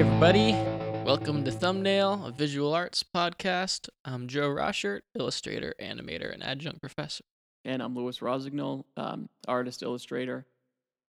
[0.00, 0.52] everybody.
[1.04, 3.90] Welcome to Thumbnail, a visual arts podcast.
[4.02, 7.22] I'm Joe Rochert, illustrator, animator, and adjunct professor.
[7.66, 10.46] And I'm Louis Rosignol, um, artist, illustrator.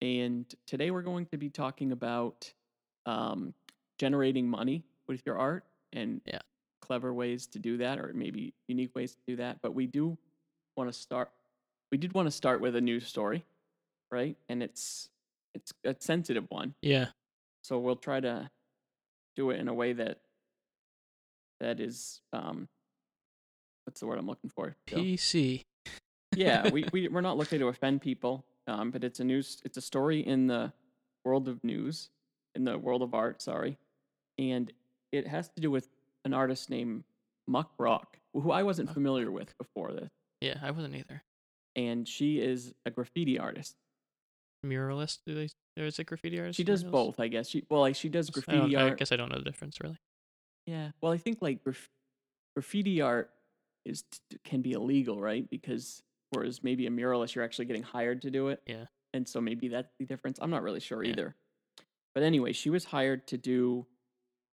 [0.02, 2.50] And today we're going to be talking about
[3.05, 3.54] um,
[4.00, 6.40] generating money with your art and Yeah.
[6.81, 9.62] clever ways to do that, or maybe unique ways to do that.
[9.62, 10.17] But we do
[10.77, 11.30] want to start.
[11.91, 13.44] We did want to start with a news story,
[14.12, 14.38] right?
[14.48, 15.09] And it's
[15.54, 17.08] it's a sensitive one, Yeah.
[17.63, 18.49] so we'll try to
[19.38, 20.18] do it in a way that
[21.62, 22.68] that is um,
[23.86, 24.76] what's the word I'm looking for?
[24.88, 25.62] PC.
[26.36, 29.78] yeah, we, we we're not looking to offend people, um, but it's a news it's
[29.78, 30.73] a story in the
[31.23, 32.09] world of news,
[32.55, 33.78] in the world of art, sorry,
[34.38, 34.73] and
[35.14, 35.88] it has to do with
[36.26, 37.04] an artist named
[37.48, 40.09] Muck Rock, who I wasn't familiar with before this,
[40.42, 41.23] Yeah, I wasn't either.
[41.76, 43.76] and she is a graffiti artist.
[44.67, 45.20] Muralist?
[45.26, 45.49] Do they?
[45.76, 46.58] There's a graffiti artist.
[46.58, 46.92] She does muralist?
[46.92, 47.50] both, I guess.
[47.50, 48.94] She well, like she does oh, graffiti I art.
[48.94, 49.97] I guess I don't know the difference really.
[50.66, 51.89] Yeah, well, I think like graf-
[52.55, 53.31] graffiti art
[53.86, 54.03] is
[54.44, 55.50] can be illegal, right?
[55.50, 58.61] Because whereas maybe a muralist, you're actually getting hired to do it.
[58.67, 58.86] Yeah.
[59.14, 60.38] And so maybe that's the difference.
[60.42, 61.11] I'm not really sure Yeah.
[61.11, 61.36] either.
[62.14, 63.86] But anyway, she was hired to do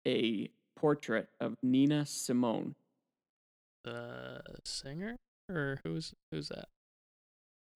[0.06, 2.74] a portrait of Nina Simone.
[3.84, 5.17] The singer
[5.50, 6.69] or who's who's that?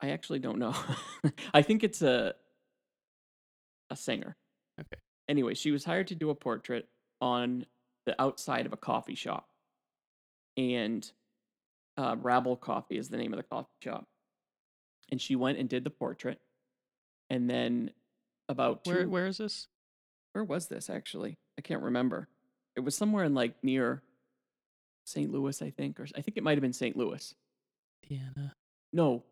[0.01, 0.75] I actually don't know.
[1.55, 2.35] I think it's a
[3.91, 4.37] a singer.
[4.81, 5.01] Okay.
[5.29, 6.89] Anyway, she was hired to do a portrait
[7.21, 7.67] on
[8.07, 9.47] the outside of a coffee shop.
[10.57, 11.11] And
[11.97, 14.05] uh, Rabble Coffee is the name of the coffee shop.
[15.11, 16.39] And she went and did the portrait.
[17.31, 17.91] And then
[18.49, 19.69] about two, Where where is this?
[20.33, 21.39] where was this actually?
[21.59, 22.29] I can't remember.
[22.77, 24.03] It was somewhere in like near
[25.05, 25.31] St.
[25.33, 26.97] Louis, I think, or I think it might have been St.
[26.97, 27.35] Louis.
[28.05, 28.53] Indiana.
[28.93, 29.25] No,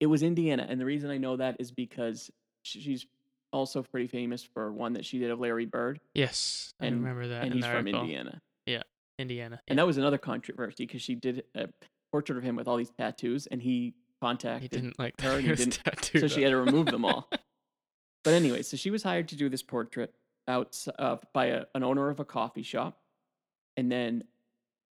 [0.00, 2.30] it was Indiana, and the reason I know that is because
[2.62, 3.06] she's
[3.52, 7.28] also pretty famous for one that she did of Larry Bird, Yes, I And- remember
[7.28, 7.42] that.
[7.42, 8.00] and in he's from article.
[8.02, 8.40] Indiana.
[8.66, 8.82] Yeah,
[9.18, 9.60] Indiana.
[9.68, 11.68] And that was another controversy because she did a
[12.12, 15.46] portrait of him with all these tattoos, and he He contacted didn't like her and
[15.46, 16.20] he didn't- tattoo.
[16.20, 17.28] so she had to remove them all.
[18.22, 20.14] But anyway, so she was hired to do this portrait
[20.46, 22.98] out uh, by a, an owner of a coffee shop,
[23.78, 24.24] and then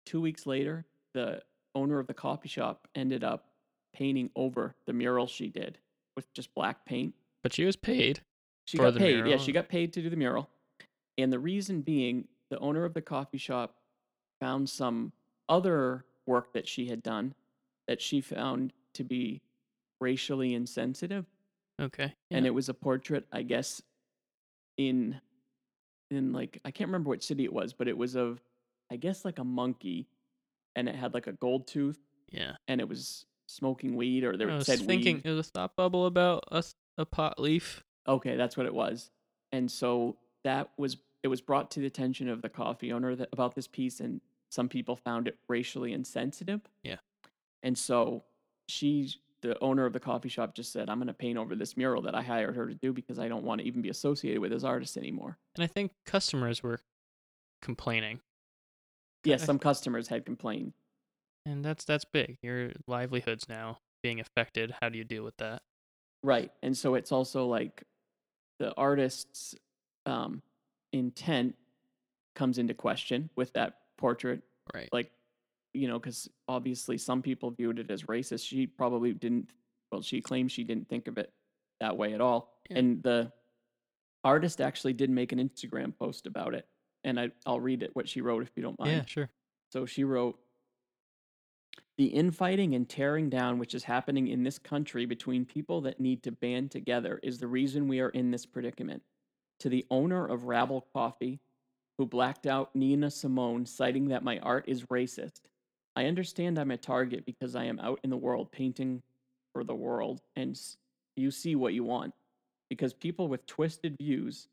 [0.04, 0.84] two weeks later,
[1.14, 1.42] the
[1.74, 3.46] owner of the coffee shop ended up
[3.94, 5.78] painting over the mural she did
[6.16, 7.14] with just black paint.
[7.42, 8.20] But she was paid.
[8.66, 9.26] She got paid.
[9.26, 10.50] Yeah, she got paid to do the mural,
[11.16, 13.76] and the reason being, the owner of the coffee shop
[14.40, 15.12] found some
[15.48, 17.34] other work that she had done
[17.86, 19.40] that she found to be
[20.00, 21.26] racially insensitive
[21.80, 22.14] Okay.
[22.30, 23.82] and it was a portrait i guess
[24.76, 25.20] in
[26.10, 28.40] in like i can't remember which city it was but it was of
[28.90, 30.06] i guess like a monkey
[30.76, 31.98] and it had like a gold tooth
[32.30, 32.52] yeah.
[32.68, 35.50] and it was smoking weed or they I was said thinking weed it was a
[35.50, 36.44] thought bubble about
[36.98, 37.82] a pot leaf.
[38.08, 39.10] okay that's what it was
[39.52, 43.28] and so that was it was brought to the attention of the coffee owner that,
[43.32, 44.20] about this piece and
[44.50, 46.96] some people found it racially insensitive Yeah.
[47.62, 48.24] and so
[48.68, 49.10] she
[49.40, 52.02] the owner of the coffee shop just said i'm going to paint over this mural
[52.02, 54.50] that i hired her to do because i don't want to even be associated with
[54.50, 56.80] this artist anymore And I think customers were
[57.62, 58.20] complaining.
[59.24, 60.72] Yes, I- some customers had complained.
[61.46, 62.38] And that's that's big.
[62.42, 64.74] Your livelihoods now being affected.
[64.80, 65.62] How do you deal with that?
[66.22, 66.50] Right.
[66.62, 67.84] And so it's also like
[68.58, 69.54] the artist's
[70.06, 70.42] um,
[70.92, 71.54] intent
[72.34, 74.42] comes into question with that portrait.
[74.74, 74.88] Right.
[74.92, 75.10] Like,
[75.74, 78.46] you know, because obviously some people viewed it as racist.
[78.46, 79.50] She probably didn't,
[79.92, 81.32] well, she claims she didn't think of it
[81.80, 82.54] that way at all.
[82.70, 82.78] Yeah.
[82.78, 83.32] And the
[84.22, 86.66] artist actually did make an Instagram post about it.
[87.02, 88.92] And I, I'll read it, what she wrote, if you don't mind.
[88.92, 89.30] Yeah, sure.
[89.70, 90.38] So she wrote
[91.96, 96.24] The infighting and tearing down which is happening in this country between people that need
[96.24, 99.02] to band together is the reason we are in this predicament.
[99.60, 101.38] To the owner of Rabble Coffee,
[101.96, 105.42] who blacked out Nina Simone, citing that my art is racist,
[105.94, 109.00] I understand I'm a target because I am out in the world painting
[109.52, 110.60] for the world, and
[111.14, 112.12] you see what you want.
[112.68, 114.48] Because people with twisted views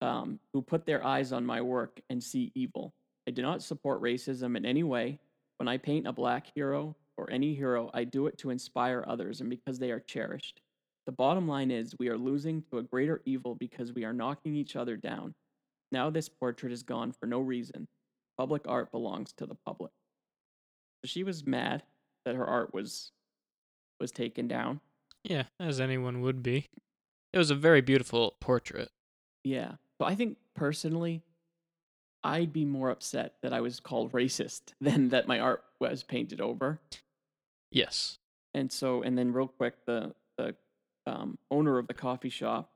[0.00, 2.94] um, who put their eyes on my work and see evil.
[3.28, 5.18] I do not support racism in any way.
[5.60, 9.42] When I paint a black hero or any hero, I do it to inspire others
[9.42, 10.62] and because they are cherished.
[11.04, 14.56] The bottom line is we are losing to a greater evil because we are knocking
[14.56, 15.34] each other down.
[15.92, 17.88] Now this portrait is gone for no reason.
[18.38, 19.92] Public art belongs to the public.
[21.04, 21.82] So she was mad
[22.24, 23.12] that her art was
[24.00, 24.80] was taken down.
[25.24, 26.70] Yeah, as anyone would be.
[27.34, 28.88] It was a very beautiful portrait.
[29.44, 29.72] Yeah.
[30.00, 31.22] So I think personally,
[32.22, 36.40] I'd be more upset that I was called racist than that my art was painted
[36.40, 36.80] over.
[37.70, 38.18] Yes.
[38.54, 40.54] And so, and then real quick, the the
[41.06, 42.70] um, owner of the coffee shop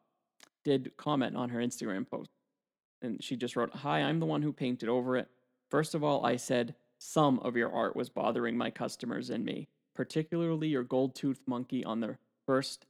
[0.64, 2.30] did comment on her Instagram post
[3.04, 5.28] and she just wrote, "Hi, I'm the one who painted over it.
[5.70, 9.68] First of all, I said some of your art was bothering my customers and me,
[9.94, 12.86] particularly your gold-toothed monkey on the first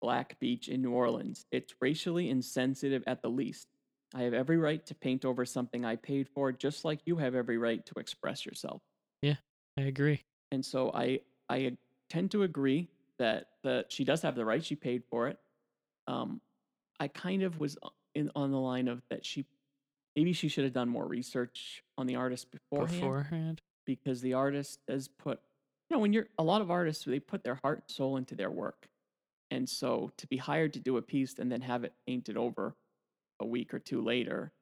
[0.00, 1.46] black beach in New Orleans.
[1.50, 3.71] It's racially insensitive at the least.
[4.14, 7.34] I have every right to paint over something I paid for, just like you have
[7.34, 8.82] every right to express yourself."
[9.22, 9.36] Yeah,
[9.78, 10.22] I agree.
[10.50, 11.76] And so I I
[12.10, 12.88] tend to agree
[13.18, 14.64] that that she does have the right.
[14.64, 15.38] She paid for it.
[16.06, 16.40] Um,
[17.00, 17.76] I kind of was
[18.14, 19.46] in on the line of that she
[20.16, 23.60] maybe she should have done more research on the artist beforehand, Beforehand.
[23.86, 25.40] because the artist does put
[25.88, 28.34] you know when you're a lot of artists they put their heart and soul into
[28.34, 28.88] their work,
[29.50, 32.74] and so to be hired to do a piece and then have it painted over
[33.42, 34.52] a week or two later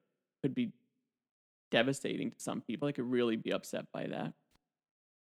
[0.41, 0.71] could be
[1.71, 2.87] devastating to some people.
[2.87, 4.33] They could really be upset by that.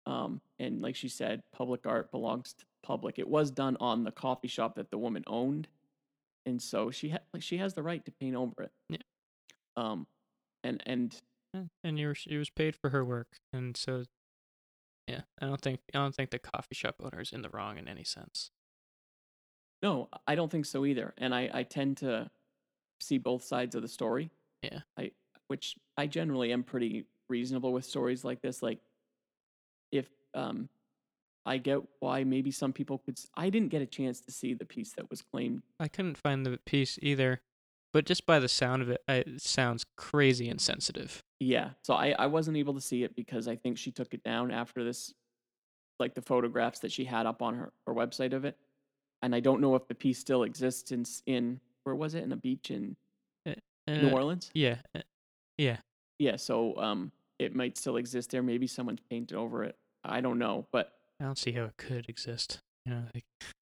[0.06, 3.20] Um, and like she said, public art belongs to the public.
[3.20, 5.68] It was done on the coffee shop that the woman owned,
[6.46, 8.72] and so she ha- like she has the right to paint over it.
[8.90, 8.98] Yeah.
[9.78, 10.08] Um,
[10.64, 11.16] and and
[11.84, 14.04] And- you were, she was paid for her work, and so
[15.08, 17.78] yeah, I don't think I don't think the coffee shop owner is in the wrong
[17.78, 18.52] in any sense.
[19.82, 21.14] no, I don't think so either.
[21.18, 22.30] And I I tend to
[23.04, 24.30] see both sides of the story.
[24.62, 24.80] Yeah.
[24.98, 25.12] I
[25.48, 28.62] which I generally am pretty reasonable with stories like this.
[28.64, 28.80] Like
[29.92, 30.70] if um
[31.46, 33.18] I get why maybe some people could.
[33.18, 36.18] s- I didn't get a chance to see the piece that was claimed I couldn't
[36.18, 37.42] find the piece either,
[37.92, 41.22] but just by the sound of it, it sounds crazy insensitive.
[41.42, 41.72] Yeah.
[41.84, 44.52] So I, I wasn't able to see it because I think she took it down
[44.52, 45.14] after this,
[46.00, 48.58] like the photographs that she had up on her, her website of it.
[49.22, 52.24] And I don't know if the piece still exists in, in where was it?
[52.24, 52.96] In a beach in
[53.88, 54.50] New Uh, Orleans?
[54.54, 55.02] Yeah, uh,
[55.58, 55.78] yeah.
[56.20, 56.36] Yeah.
[56.38, 58.44] So um, it might still exist there.
[58.44, 59.76] Maybe someone's painted over it.
[60.04, 60.66] I don't know.
[60.72, 62.60] But I don't see how it could exist.
[62.86, 63.26] You know, like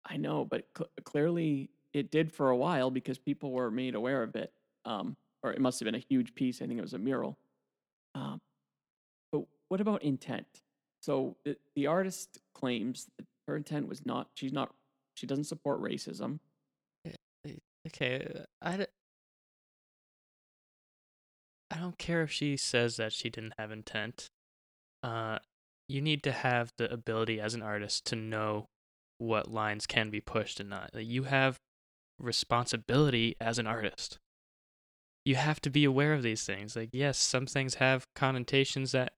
[0.06, 4.22] I know, but cl- clearly it did for a while because people were made aware
[4.22, 4.52] of it.
[4.84, 6.60] Um, or it must have been a huge piece.
[6.62, 7.36] I think it was a mural.
[8.14, 8.40] Um,
[9.32, 10.46] but what about intent?
[11.02, 14.28] So the, the artist claims that her intent was not.
[14.34, 14.72] She's not.
[15.16, 16.38] She doesn't support racism.
[17.86, 18.86] Okay, I, d-
[21.70, 24.28] I don't care if she says that she didn't have intent.
[25.02, 25.38] Uh,
[25.88, 28.66] you need to have the ability as an artist to know
[29.18, 30.90] what lines can be pushed and not.
[30.94, 31.58] Like, you have
[32.18, 34.18] responsibility as an artist.
[35.24, 36.76] You have to be aware of these things.
[36.76, 39.14] Like, yes, some things have connotations that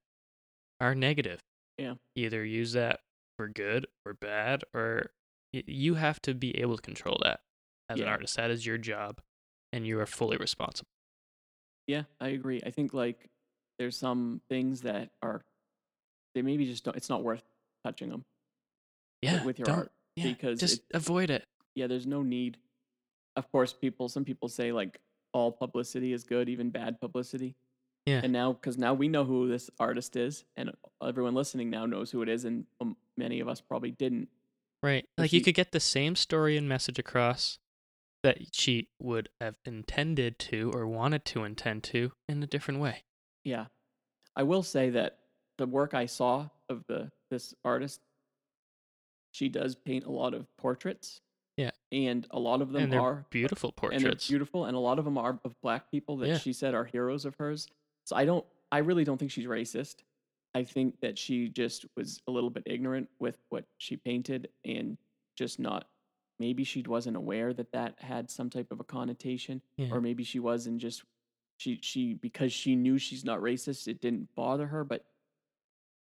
[0.80, 1.40] are negative.
[1.78, 1.94] Yeah.
[2.14, 3.00] Either use that
[3.36, 5.10] for good or bad, or
[5.52, 7.40] y- you have to be able to control that
[7.88, 8.36] as an artist.
[8.36, 9.20] That is your job,
[9.72, 10.88] and you are fully responsible.
[11.86, 12.60] Yeah, I agree.
[12.64, 13.28] I think like
[13.78, 15.44] there's some things that are
[16.34, 16.96] they maybe just don't.
[16.96, 17.44] It's not worth
[17.84, 18.24] touching them
[19.22, 21.44] Yeah, with your art yeah, because just it, avoid it.
[21.74, 22.58] yeah, there's no need.
[23.36, 24.08] Of course, people.
[24.08, 24.98] Some people say like
[25.32, 27.54] all publicity is good, even bad publicity.
[28.06, 28.20] Yeah.
[28.22, 30.70] And now, because now we know who this artist is, and
[31.02, 34.28] everyone listening now knows who it is, and um, many of us probably didn't.
[34.82, 35.04] Right.
[35.18, 37.58] Like you could get the same story and message across
[38.26, 43.04] that she would have intended to or wanted to intend to in a different way.
[43.44, 43.66] Yeah,
[44.34, 45.18] I will say that
[45.58, 48.00] the work I saw of the this artist,
[49.30, 51.20] she does paint a lot of portraits.
[51.56, 51.70] Yeah.
[51.92, 54.28] And a lot of them are beautiful and they're portraits.
[54.28, 56.38] beautiful, and a lot of them are of black people that Yeah.
[56.38, 57.68] she said are heroes of hers.
[58.04, 60.02] So I don't, I really don't think she's racist.
[60.54, 64.98] I think that she just was a little bit ignorant with what she painted and
[65.36, 65.86] just not.
[66.38, 69.88] Maybe she wasn't aware that that had some type of a connotation, Yeah.
[69.90, 71.02] or maybe she was and just
[71.58, 74.84] she she because she knew she's not racist, it didn't bother her.
[74.84, 75.04] But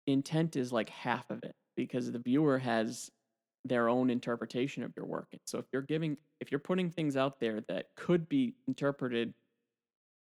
[0.07, 3.09] intent is like half of it because the viewer has
[3.65, 5.27] their own interpretation of your work.
[5.31, 9.33] And so if you're giving if you're putting things out there that could be interpreted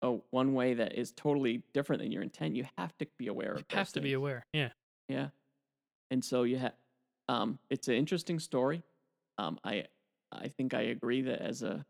[0.01, 3.53] oh one way that is totally different than your intent, you have to be aware
[3.55, 4.45] you of have to be aware.
[4.53, 4.69] Yeah.
[5.07, 5.29] Yeah.
[6.11, 6.73] And so you have
[7.27, 8.81] um it's an interesting story.
[9.39, 9.85] Um I
[10.31, 11.85] I think I agree that as a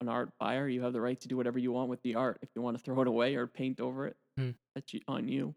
[0.00, 2.38] an art buyer, you have the right to do whatever you want with the art.
[2.42, 4.50] If you want to throw it away or paint over it, Hmm.
[4.74, 5.54] that's on you.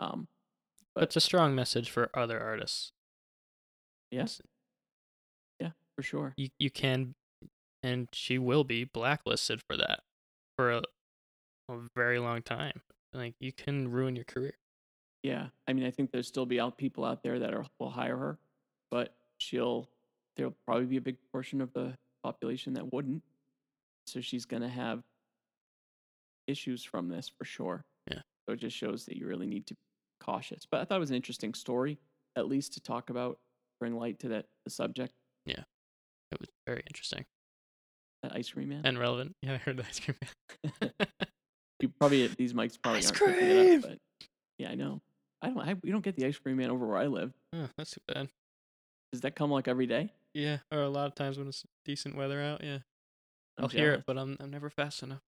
[0.00, 0.28] Um
[0.94, 2.92] But it's a strong message for other artists.
[4.10, 4.26] yeah,
[5.60, 6.34] yeah, for sure.
[6.36, 7.14] You you can
[7.82, 10.00] and she will be blacklisted for that
[10.56, 10.82] for a,
[11.68, 12.82] a very long time.
[13.12, 14.54] Like you can ruin your career.
[15.22, 15.48] Yeah.
[15.66, 18.16] I mean, I think there'll still be out people out there that are will hire
[18.16, 18.38] her,
[18.90, 19.88] but she'll
[20.36, 23.22] there'll probably be a big portion of the population that wouldn't.
[24.06, 25.02] So she's gonna have
[26.46, 27.84] issues from this for sure.
[28.10, 28.20] Yeah.
[28.46, 29.80] So it just shows that you really need to be
[30.20, 30.66] cautious.
[30.70, 31.98] But I thought it was an interesting story,
[32.36, 33.38] at least to talk about,
[33.80, 35.12] bring light to that the subject.
[35.46, 35.62] Yeah.
[36.32, 37.24] It was very interesting.
[38.24, 38.82] Uh, ice cream man?
[38.84, 39.34] and relevant.
[39.42, 40.16] Yeah, I heard the ice cream.
[40.80, 40.90] man.
[41.80, 43.78] you probably these mics probably Ice aren't picking it cream!
[43.78, 43.98] up, but
[44.58, 45.00] yeah, I know.
[45.42, 45.58] I don't.
[45.58, 47.32] I, we don't get the ice cream man over where I live.
[47.54, 48.28] oh, that's too bad.
[49.12, 50.12] Does that come like every day?
[50.34, 52.62] Yeah, or a lot of times when it's decent weather out.
[52.64, 52.78] Yeah,
[53.58, 53.98] I'm I'll oh, hear jealous.
[54.00, 55.20] it, but I'm I'm never fast enough.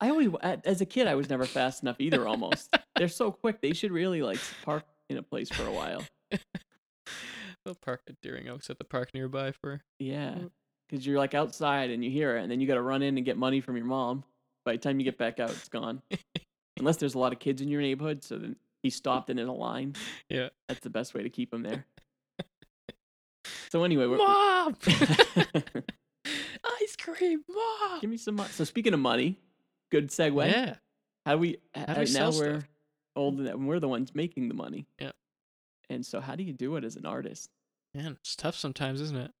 [0.00, 2.26] I always, as a kid, I was never fast enough either.
[2.26, 3.60] Almost, they're so quick.
[3.60, 6.04] They should really like park in a place for a while.
[7.64, 9.82] They'll park at Deering Oaks oh, at the park nearby for.
[9.98, 10.36] Yeah,
[10.88, 13.16] because you're like outside and you hear it, and then you got to run in
[13.16, 14.24] and get money from your mom.
[14.64, 16.02] By the time you get back out, it's gone.
[16.78, 19.48] Unless there's a lot of kids in your neighborhood, so then he stopped and in
[19.48, 19.94] a line.
[20.28, 20.48] Yeah.
[20.68, 21.84] That's the best way to keep him there.
[23.70, 24.76] So anyway, we're, Mom,
[26.82, 28.00] ice cream, mom.
[28.00, 28.50] give me some money.
[28.50, 29.38] So speaking of money,
[29.90, 30.50] good segue.
[30.50, 30.76] Yeah,
[31.26, 31.58] How do we?
[31.74, 32.62] How do we now we're
[33.16, 34.86] old and we're the ones making the money.
[35.00, 35.12] Yeah.
[35.90, 37.50] And so, how do you do it as an artist?
[37.94, 39.32] man, it's tough sometimes, isn't it?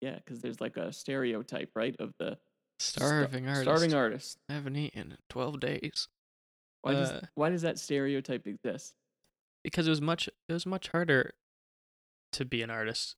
[0.00, 2.36] Yeah, because there's like a stereotype, right, of the
[2.78, 3.62] sta- Starving artist.
[3.64, 4.38] Starving artist.
[4.48, 6.08] I haven't eaten in twelve days
[6.82, 8.94] Why does Uh, why does that stereotype exist?
[9.64, 11.32] because it was much it was much harder
[12.32, 13.16] to be an artist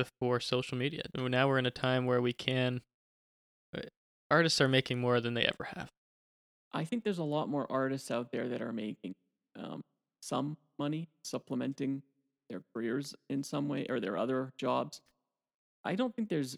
[0.00, 1.02] before social media.
[1.14, 2.80] Now we're in a time where we can.
[3.76, 3.80] uh,
[4.30, 5.88] Artists are making more than they ever have.
[6.72, 9.12] I think there's a lot more artists out there that are making
[9.58, 9.82] um,
[10.22, 12.02] some money, supplementing
[12.48, 15.00] their careers in some way or their other jobs.
[15.84, 16.56] I don't think there's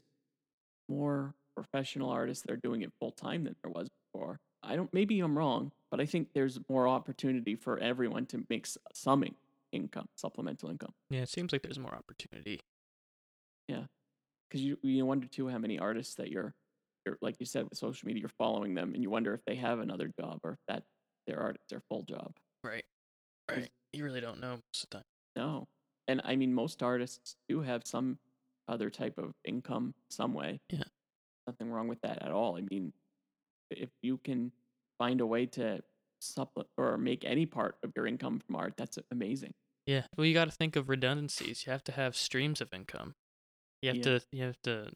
[0.88, 4.38] more professional artists that are doing it full time than there was before.
[4.62, 4.92] I don't.
[4.92, 9.24] Maybe I'm wrong, but I think there's more opportunity for everyone to make some
[9.72, 10.92] income, supplemental income.
[11.10, 12.60] Yeah, it seems like there's more opportunity.
[13.68, 13.84] Yeah,
[14.48, 16.54] because you you wonder too how many artists that you're,
[17.06, 19.56] you're like you said with social media, you're following them, and you wonder if they
[19.56, 20.82] have another job or if that
[21.26, 22.32] their art is their full job.
[22.64, 22.84] Right.
[23.50, 23.70] Right.
[23.92, 25.04] You really don't know most of the time.
[25.36, 25.68] No.
[26.08, 28.18] And I mean, most artists do have some
[28.68, 30.60] other type of income some way.
[30.70, 30.84] Yeah.
[31.46, 32.56] Nothing wrong with that at all.
[32.56, 32.92] I mean,
[33.70, 34.52] if you can
[34.98, 35.80] find a way to
[36.20, 39.52] supplement or make any part of your income from art, that's amazing.
[39.86, 40.02] Yeah.
[40.16, 41.64] Well, you got to think of redundancies.
[41.66, 43.14] You have to have streams of income.
[43.82, 44.02] You have Yeah.
[44.02, 44.92] to you have to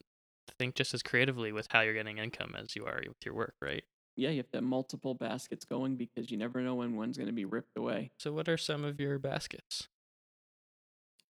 [0.58, 3.56] think just as creatively with how you're getting income as you are with your work,
[3.60, 3.84] right?
[4.16, 7.26] Yeah, you have to have multiple baskets going because you never know when one's going
[7.26, 8.12] to be ripped away.
[8.18, 9.88] So, what are some of your baskets?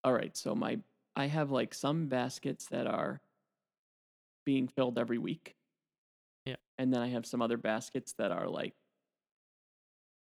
[0.05, 0.81] All right, so my
[1.17, 3.21] I have like some baskets that are
[4.45, 5.57] being filled every week.
[6.45, 6.57] Yeah.
[6.79, 8.75] And then I have some other baskets that are like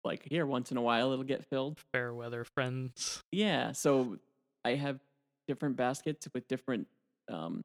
[0.04, 1.80] like here once in a while it'll get filled.
[1.92, 3.24] Fair weather friends.
[3.32, 4.18] Yeah, so
[4.66, 5.00] I have
[5.48, 6.88] different baskets with different
[7.30, 7.64] um,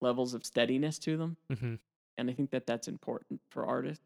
[0.00, 1.74] levels of steadiness to them, Mm-hmm.
[2.18, 4.04] and I think that that's important for artists,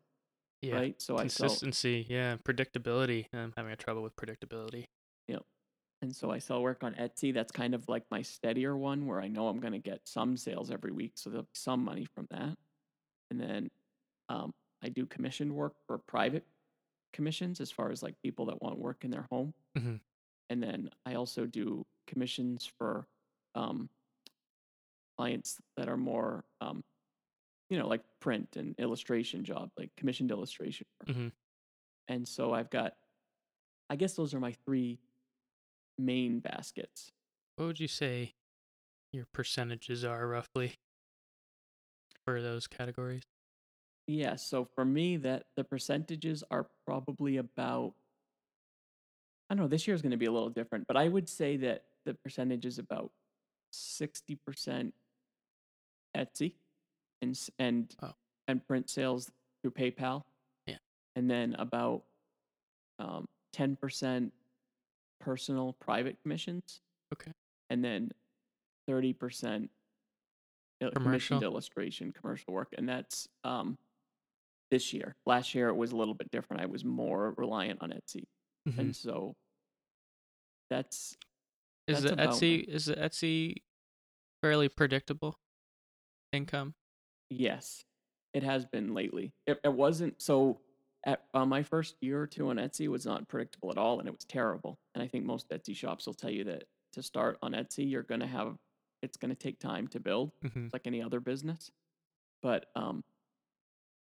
[0.62, 0.74] Yeah.
[0.76, 1.00] right?
[1.02, 2.06] So I sell Consistency.
[2.08, 2.36] Yeah.
[2.44, 3.26] Predictability.
[3.32, 4.84] I'm having a trouble with predictability.
[5.28, 5.42] Yep.
[6.02, 7.34] And so I sell work on Etsy.
[7.34, 10.36] That's kind of like my steadier one where I know I'm going to get some
[10.36, 12.56] sales every week, so there'll be some money from that.
[13.30, 13.70] And then
[14.28, 16.44] um, I do commissioned work for private
[17.12, 19.54] commissions, as far as like people that want work in their home.
[19.76, 19.98] Mhm.
[20.50, 23.06] And then I also do commissions for
[23.54, 23.88] um,
[25.18, 26.84] clients that are more, um,
[27.68, 30.86] you know, like print and illustration job, like commissioned illustration.
[31.06, 31.32] Mhm.
[32.06, 32.94] And so I've got,
[33.90, 35.00] I guess those are my three
[35.98, 37.10] main baskets.
[37.56, 38.34] What would you say
[39.12, 40.74] your percentages are roughly
[42.24, 43.24] for those categories?
[44.06, 47.94] Yeah, so for me, that the percentages are probably about.
[49.50, 49.68] I don't know.
[49.68, 52.14] This year is going to be a little different, but I would say that the
[52.14, 53.12] percentage is about
[53.70, 54.94] sixty percent
[56.18, 56.54] Etsy,
[57.22, 58.14] and and Oh.
[58.48, 59.30] and print sales
[59.62, 60.24] through PayPal.
[60.66, 60.78] Yeah.
[61.16, 62.04] and then about
[62.98, 64.32] um ten percent
[65.20, 66.80] personal private commissions.
[67.12, 67.32] Okay.
[67.70, 68.10] and then
[68.86, 69.70] thirty percent
[70.80, 71.02] Commercial?
[71.02, 73.76] commissioned illustration commercial work, and that's um
[74.70, 75.16] this year.
[75.26, 76.62] Last year it was a little bit different.
[76.62, 78.24] I was more reliant on Etsy,
[78.68, 78.78] Mhm.
[78.78, 79.34] and so
[80.70, 81.16] that's
[81.86, 83.62] Is that's the Etsy is the Etsy
[84.42, 85.38] fairly predictable
[86.32, 86.74] income?
[87.30, 87.84] yes,
[88.34, 89.32] it has been lately.
[89.46, 90.60] It, it wasn't so.
[91.06, 94.08] At uh, my first year or two on Etsy was not predictable at all, and
[94.08, 94.78] it was terrible.
[94.94, 98.02] And I think most Etsy shops will tell you that to start on Etsy, you're
[98.02, 98.56] going to have
[99.00, 100.32] it's going to take time to build.
[100.44, 100.66] Mm-hmm.
[100.72, 101.70] like any other business.
[102.42, 103.04] But um,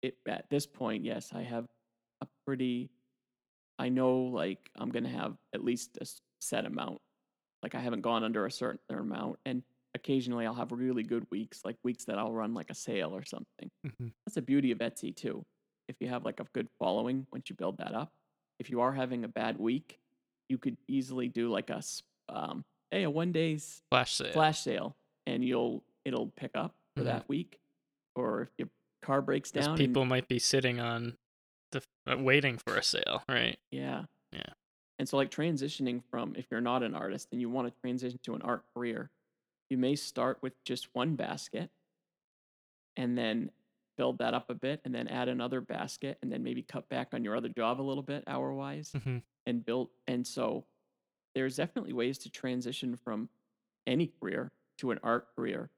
[0.01, 1.65] it at this point, yes, I have
[2.21, 2.89] a pretty.
[3.77, 6.05] I know, like I'm gonna have at least a
[6.39, 6.99] set amount.
[7.63, 9.63] Like I haven't gone under a certain amount, and
[9.95, 13.23] occasionally I'll have really good weeks, like weeks that I'll run like a sale or
[13.23, 13.69] something.
[13.85, 14.07] Mm-hmm.
[14.25, 15.45] That's the beauty of Etsy too.
[15.87, 18.11] If you have like a good following, once you build that up,
[18.59, 19.99] if you are having a bad week,
[20.49, 21.81] you could easily do like a
[22.29, 24.31] um, hey a one day's Flash sale.
[24.31, 27.05] flash sale and you'll it'll pick up for Mhm.
[27.05, 27.59] that week
[28.15, 28.69] or if your
[29.01, 29.69] car breaks down.
[29.69, 31.17] and- people might be sitting on
[31.71, 33.57] the uh, waiting for a sale, right?
[33.71, 34.03] yeah.
[34.31, 34.41] Yeah.
[34.99, 38.19] And so, like transitioning from if you're not an artist and you want to transition
[38.23, 39.09] to an art career,
[39.69, 41.69] you may start with just one basket
[42.97, 43.51] and then
[43.97, 47.09] build that up a bit and then add another basket and then maybe cut back
[47.13, 49.17] on your other job a little bit hour wise Mm-hmm.
[49.45, 49.89] and build.
[50.07, 50.65] And so,
[51.35, 53.29] there's definitely ways to transition from
[53.85, 55.69] any career to an art career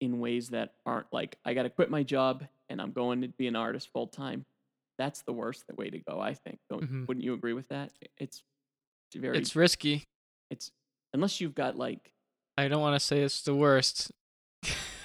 [0.00, 3.28] in ways that aren't like, I got to quit my job and I'm going to
[3.28, 4.44] be an artist full time.
[4.98, 6.58] That's the worst way to go, I think.
[6.70, 7.08] Don't, Mhm.
[7.08, 7.92] Wouldn't you agree with that?
[8.18, 8.42] It's
[9.08, 10.04] it's very It's risky.
[10.50, 10.70] it's
[11.12, 12.11] unless you've got like
[12.56, 14.10] I don't want to say it's the worst,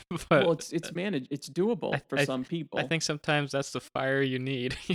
[0.09, 2.79] but well it's it's managed it's doable I- for I- some people.
[2.79, 4.75] I think sometimes that's the fire you need.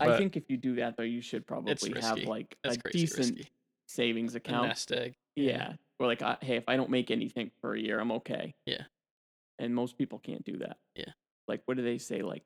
[0.00, 3.36] I think if you do that though you should probably have like that's a decent
[3.36, 3.48] risky.
[3.88, 4.66] savings A account.
[4.68, 5.14] nest egg.
[5.36, 5.74] Yeah.
[6.00, 8.52] Or like I, hey if I don't make anything for a year I'm okay.
[8.66, 8.82] Yeah.
[9.60, 10.78] And most people can't do that.
[10.96, 11.12] Yeah.
[11.46, 12.42] Like what do they say like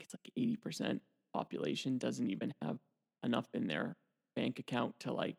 [0.00, 1.00] it's like 80%
[1.34, 2.78] population doesn't even have
[3.22, 3.94] enough in their
[4.34, 5.36] bank account to like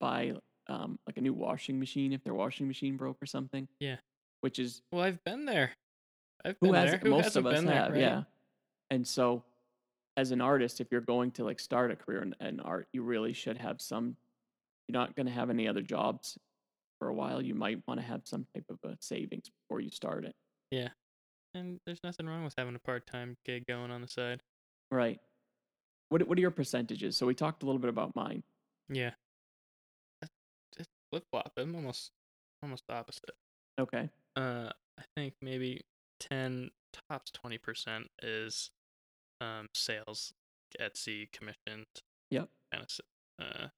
[0.00, 0.34] buy
[0.68, 3.68] um like a new washing machine if their washing machine broke or something.
[3.80, 3.96] Yeah.
[4.40, 5.72] Which is Well, I've been there.
[6.44, 6.98] I've who been has there.
[7.00, 8.00] Who most of us been there, have right?
[8.00, 8.22] yeah
[8.90, 9.42] and so
[10.16, 13.02] as an artist if you're going to like start a career in, in art you
[13.02, 14.16] really should have some
[14.88, 16.38] you're not going to have any other jobs
[16.98, 19.90] for a while you might want to have some type of a savings before you
[19.90, 20.34] start it
[20.70, 20.88] Yeah.
[21.54, 24.40] And there's nothing wrong with having a part-time gig going on the side.
[24.90, 25.18] right
[26.10, 28.42] what, what are your percentages so we talked a little bit about mine
[28.88, 29.10] Yeah.
[31.10, 31.52] Flip flop.
[31.56, 32.10] I'm almost
[32.62, 33.30] almost opposite.
[33.80, 35.82] okay Uh, I think maybe
[36.20, 36.70] ten
[37.10, 38.70] tops twenty percent is
[39.40, 40.32] um sales,
[40.80, 41.86] Etsy commissioned.
[42.30, 42.48] Yep.
[42.72, 43.68] Kind of uh,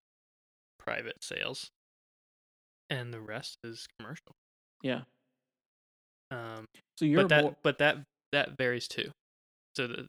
[0.78, 1.70] private sales,
[2.88, 4.34] and the rest is commercial.
[4.82, 5.02] yeah
[6.30, 6.66] Um,
[6.98, 7.98] so you're but that more, but that
[8.32, 9.10] that varies too.
[9.76, 10.06] So the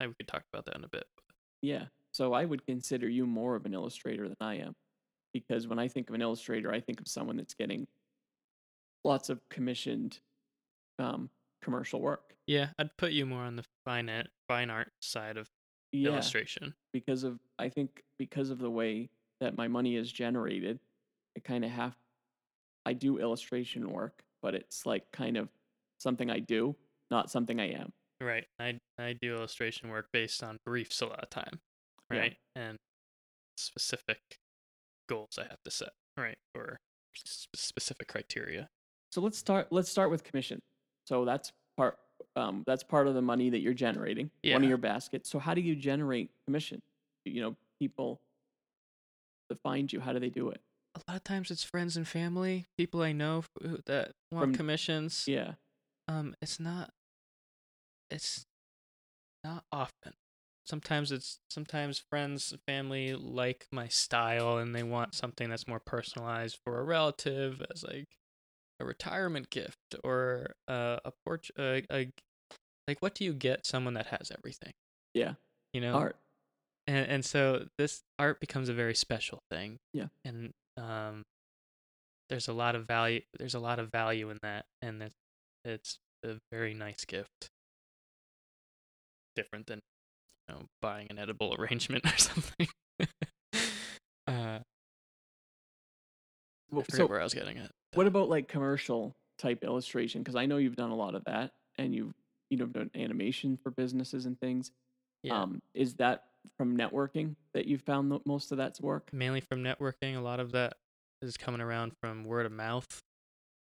[0.00, 1.04] I, we could talk about that in a bit.
[1.62, 4.74] yeah so i would consider you more of an illustrator than i am
[5.32, 7.86] because when i think of an illustrator i think of someone that's getting
[9.04, 10.18] lots of commissioned
[10.98, 11.28] um,
[11.62, 15.48] commercial work Yeah, I'd put you more on the fine art, fine art side of
[15.92, 16.74] yeah illustration.
[16.92, 19.08] because of I think because of the way
[19.40, 20.78] that my money is generated,
[21.36, 21.94] I kind of have
[22.86, 25.48] I do illustration work, but it's like kind of
[25.98, 26.76] something I do,
[27.10, 27.92] not something I am.
[28.20, 28.46] Right.
[28.60, 31.60] I I do illustration work based on briefs a lot of time,
[32.12, 32.18] Yeah.
[32.20, 32.36] right?
[32.54, 32.78] And
[33.56, 34.38] specific
[35.12, 36.38] goals I have to set, right?
[36.54, 36.78] Or
[37.16, 38.68] s- specific criteria.
[39.10, 40.60] So let's start let's start with commission.
[41.06, 41.98] So that's part
[42.36, 44.54] um, that's part of the money that you're generating, Yeah.
[44.54, 45.28] one of your baskets.
[45.28, 46.80] So how do you generate commission?
[47.24, 48.20] You know, people
[49.50, 50.60] that find you, how do they do it?
[50.94, 54.54] A lot of times it's friends and family, people I know who, that want From-
[54.54, 55.24] commissions.
[55.28, 55.52] Yeah.
[56.08, 56.90] Um, it's not.
[58.10, 58.44] It's
[59.44, 60.12] not often.
[60.72, 66.60] Sometimes it's sometimes friends, family like my style, and they want something that's more personalized
[66.64, 68.08] for a relative, as like
[68.80, 71.52] a retirement gift or uh, a porch.
[71.58, 72.08] Uh, a,
[72.88, 74.72] like, what do you get someone that has everything?
[75.12, 75.34] Yeah.
[75.74, 76.16] You know, Art.
[76.86, 79.76] and and so this art becomes a very special thing.
[79.92, 80.06] Yeah.
[80.24, 81.22] And um,
[82.30, 83.20] there's a lot of value.
[83.38, 85.16] There's a lot of value in that, and it's
[85.66, 87.50] it's a very nice gift.
[89.36, 89.80] Different than,
[90.48, 92.68] know, buying an edible arrangement or something.
[94.26, 94.58] uh,
[96.70, 97.70] Well, so where I was getting at.
[97.94, 100.22] What about like commercial type illustration?
[100.22, 102.14] Because I know you've done a lot of that, and you've
[102.50, 104.70] you know done animation for businesses and things.
[105.22, 105.40] Yeah.
[105.42, 106.24] Um, is that
[106.56, 109.10] from networking that you've found that most of that's work?
[109.12, 110.16] Mainly from networking.
[110.16, 110.74] A lot of that
[111.20, 112.86] is coming around from word of mouth.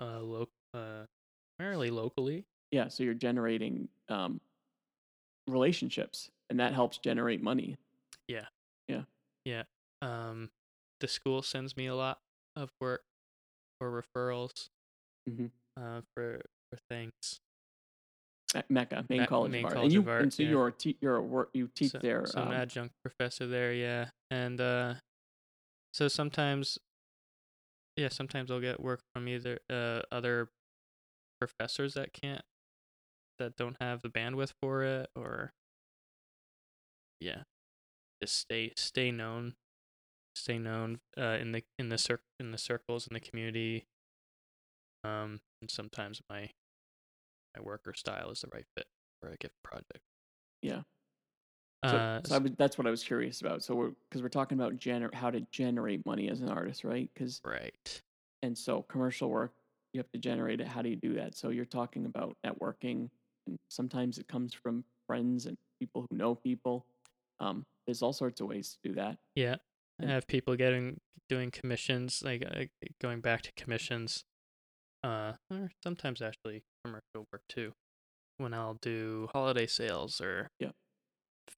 [0.01, 1.05] Uh, lo- uh,
[1.57, 2.45] primarily locally.
[2.71, 4.41] Yeah, so you're generating um,
[5.47, 7.75] relationships, and that helps generate money.
[8.27, 8.45] Yeah.
[8.87, 9.03] Yeah.
[9.45, 9.63] Yeah.
[10.01, 10.49] Um
[10.99, 12.19] the school sends me a lot
[12.55, 13.01] of work
[13.81, 14.69] or referrals
[15.29, 15.51] Mhm.
[15.79, 17.11] uh for for things
[18.69, 20.49] MECA, Maine Me- college Maine of art, and you of art, and so yeah.
[20.49, 22.25] you're a te- you're a work you teach so, there.
[22.27, 24.93] so um, an adjunct professor there yeah and uh
[25.93, 26.77] so sometimes
[27.97, 30.49] yeah sometimes i'll get work from either uh other
[31.39, 32.43] professors that can't
[33.39, 35.51] that don't have the bandwidth for it or
[37.23, 37.43] yeah
[38.21, 39.55] just stay stay known
[40.35, 43.87] stay known uh in the in the cir- in the circles in the community
[45.03, 46.49] um and sometimes my
[47.55, 48.87] my work or style is the right fit
[49.21, 49.99] for a gift project
[50.61, 50.81] Yeah.
[51.85, 53.63] So, uh so was, that's what I was curious about.
[53.63, 57.09] So we're because we're talking about gener- how to generate money as an artist, right?
[57.13, 58.01] Because right
[58.41, 59.53] and so commercial work
[59.93, 60.67] you have to generate it.
[60.67, 61.35] How do you do that?
[61.35, 63.09] So you're talking about networking,
[63.47, 66.85] and sometimes it comes from friends and people who know people.
[67.39, 69.17] Um, there's all sorts of ways to do that.
[69.35, 69.55] Yeah.
[69.99, 72.65] I And- have people getting doing commissions, like uh,
[73.01, 74.23] going back to commissions,
[75.03, 77.73] uh, or sometimes actually commercial work too.
[78.37, 80.71] When I'll do holiday sales or Yeah.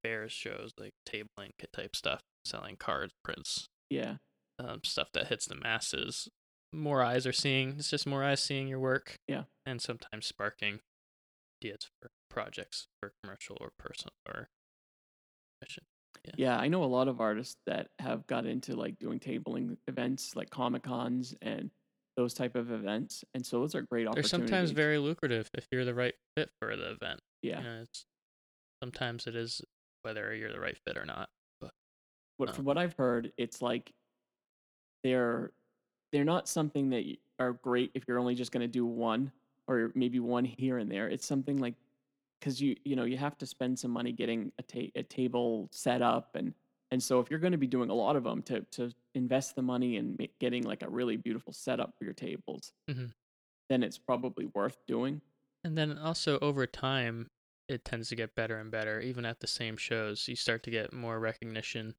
[0.04, 4.18] fairs shows like tabling type stuff, selling cards, prints, Yeah,
[4.60, 6.30] um, stuff that hits the masses.
[6.74, 7.78] More eyes are seeing.
[7.80, 9.16] It's just more eyes seeing your work.
[9.28, 9.46] Yeah.
[9.66, 10.82] And sometimes sparking
[11.64, 14.50] ideas for projects for commercial or personal or
[15.66, 15.84] mission.
[16.38, 16.58] yeah.
[16.58, 20.50] I know a lot of artists that have got into like doing tabling events, like
[20.50, 21.70] comic cons and
[22.18, 24.32] those type of events, and so those are great opportunities.
[24.32, 24.50] They're opportunities.
[24.50, 27.20] sometimes very lucrative if you're the right fit for the event.
[27.42, 27.60] yeah.
[27.60, 28.06] You know, it's
[28.82, 29.62] sometimes it is
[30.04, 31.30] whether you're the right fit or not.
[32.38, 33.92] What um, from what I've heard, it's like
[35.04, 35.52] they're
[36.12, 37.04] they're not something that
[37.40, 39.32] are great if you're only just going to do one
[39.68, 41.08] or maybe one here and there.
[41.08, 41.76] It's something like
[42.40, 45.68] because you you know you have to spend some money getting a, ta- a table
[45.72, 46.54] set up and
[46.92, 49.56] and so if you're going to be doing a lot of them to to invest
[49.56, 53.14] the money in ma- getting like a really beautiful setup for your tables, Mhm.
[53.70, 55.22] then it's probably worth doing.
[55.64, 57.30] And then also over time,
[57.68, 59.02] it tends to get better and better.
[59.02, 61.96] Even at the same shows, you start to get more recognition.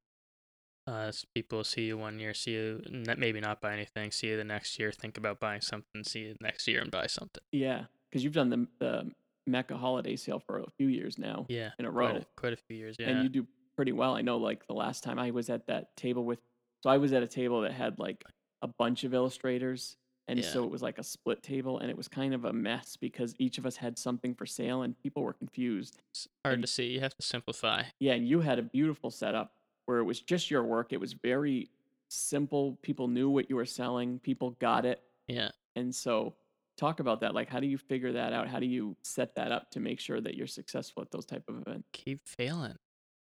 [0.86, 2.80] Uh, people see you one year, see you
[3.18, 6.36] maybe not buy anything, see you the next year, think about buying something, see you
[6.40, 7.42] next year and buy something.
[7.50, 9.10] Yeah, because you've done the the
[9.48, 12.16] MECA holiday sale for a few years now Yeah, in a quite row.
[12.20, 12.96] a, quite a few years.
[12.98, 14.14] Yeah, and you do pretty well.
[14.14, 16.40] I know, like the last time I was at that table with,
[16.82, 18.24] so I was at a table that had like
[18.62, 19.96] a bunch of illustrators,
[20.28, 20.46] and Yeah.
[20.46, 23.34] so it was like a split table, and it was kind of a mess because
[23.38, 26.00] each of us had something for sale, and people were confused.
[26.10, 26.86] it's hard and- to see.
[26.92, 27.84] You have to simplify.
[28.00, 29.52] Yeah, and you had a beautiful setup
[29.84, 30.92] where it was just your work.
[30.92, 31.70] It was very
[32.08, 32.76] simple.
[32.82, 34.18] People knew what you were selling.
[34.20, 36.34] People got it, Yeah, and so
[36.76, 37.34] talk about that.
[37.34, 38.48] Like, how do you figure that out?
[38.48, 41.44] How do you set that up to make sure that you're successful at those type
[41.48, 41.88] of events?
[41.92, 42.76] keep failing.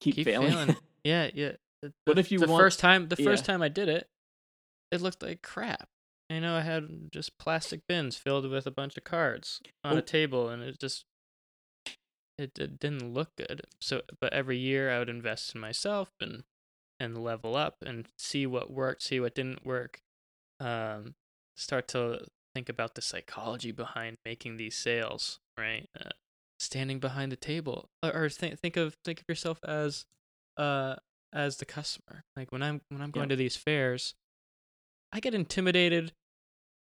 [0.02, 0.52] Keep, Keep failing.
[0.52, 0.76] failing.
[1.04, 1.52] Yeah, yeah.
[1.82, 4.08] The, What if you the want- first time the first time I did it,
[4.92, 5.88] it looked like crap.
[6.30, 10.00] I know I had just plastic bins filled with a bunch of cards on Oh.
[10.00, 11.06] a table, and it just
[12.38, 13.62] it, it didn't look good.
[13.82, 16.44] So, but every year I would invest in myself and
[17.00, 20.02] and level up and see what worked, see what didn't work.
[20.60, 21.14] Um,
[21.56, 22.26] start to
[22.58, 25.88] think about the psychology behind making these sales, right?
[26.00, 26.10] Uh,
[26.60, 30.06] standing behind the table, or, or think think of think of yourself as
[30.58, 30.96] uh
[31.32, 32.24] as the customer.
[32.36, 34.16] Like when I'm when I'm going to these fairs,
[35.14, 36.14] I get intimidated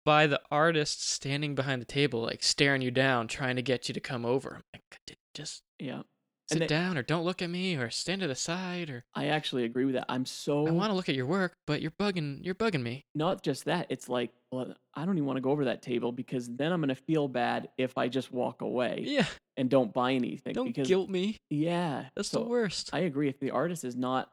[0.04, 3.94] by the artists standing behind the table, like staring you down, trying to get you
[3.94, 4.56] to come over.
[4.56, 6.02] I'm like, just yeah.
[6.50, 9.26] Sit they- down, or don't look at me, or stand to the side, or I
[9.26, 10.07] actually agree with that.
[10.09, 13.05] I'm so I want to look at your work, but you're bugging, you're bugging me.
[13.14, 13.87] not just that.
[13.90, 16.81] It's like, well, I don't even want to go over that table because then I'm
[16.81, 19.26] gonna feel bad if I just walk away Yeah,
[19.57, 20.52] and don't buy anything.
[20.55, 21.37] don't because guilt me.
[21.50, 22.90] yeah, That's so the worst.
[22.92, 23.28] I agree.
[23.28, 24.31] If the artist is not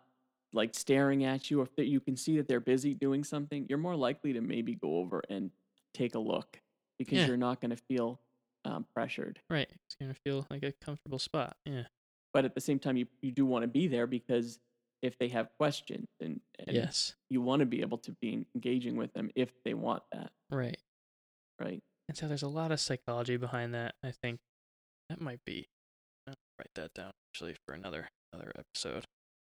[0.52, 3.78] like staring at you, or if you can see that they're busy doing something, you're
[3.78, 5.52] more likely to maybe go over and
[5.93, 6.60] take a look
[6.98, 7.28] because Yeah.
[7.28, 8.19] you're not gonna feel
[8.65, 9.39] um, pressured.
[9.50, 11.56] right, it's gonna feel like a comfortable spot.
[11.65, 11.84] Yeah.
[12.34, 14.60] But at the same time, you you do want to be there because
[15.02, 17.15] if they have questions and, and yes.
[17.30, 20.78] you want to be able to be engaging with them if they want that, Right.
[21.60, 21.82] right?
[22.10, 23.96] And so there's a lot of psychology behind that.
[24.04, 24.39] I think
[25.10, 25.70] that might be.
[26.28, 29.06] I'll write that down actually for another another episode.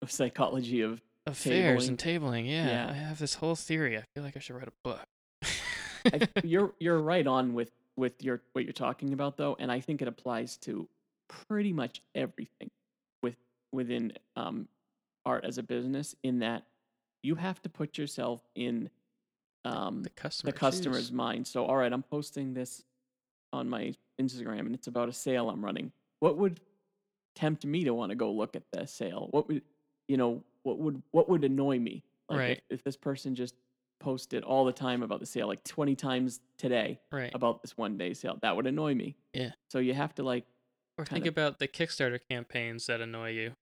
[0.02, 2.46] Of psychology of Of fairs and tabling.
[2.48, 2.88] Yeah, Yeah.
[2.90, 3.96] I have this whole theory.
[3.96, 5.06] I feel like I should write a book.
[6.12, 9.78] I, you're you're right on with with your what you're talking about though, and I
[9.80, 10.88] think it applies to
[11.28, 12.70] pretty much everything
[13.22, 13.36] with
[13.72, 14.68] within um,
[15.24, 16.14] art as a business.
[16.22, 16.64] In that
[17.22, 18.88] you have to put yourself in
[19.64, 20.52] um, the customer.
[20.52, 21.46] the customer's mind.
[21.46, 22.84] So, all right, I'm posting this
[23.52, 25.92] on my Instagram, and it's about a sale I'm running.
[26.20, 26.60] What would
[27.34, 29.28] tempt me to want to go look at the sale?
[29.30, 29.62] What would
[30.08, 30.42] you know?
[30.62, 32.02] What would what would annoy me?
[32.28, 32.50] Like Right.
[32.70, 33.54] if, if this person just
[34.00, 37.30] posted all the time about the sale, like 20 times today Right.
[37.34, 39.16] about this one day sale, that would annoy me.
[39.32, 39.50] Yeah.
[39.70, 40.44] So you have to like
[40.98, 43.52] Or think kinda- about the Kickstarter campaigns that annoy you.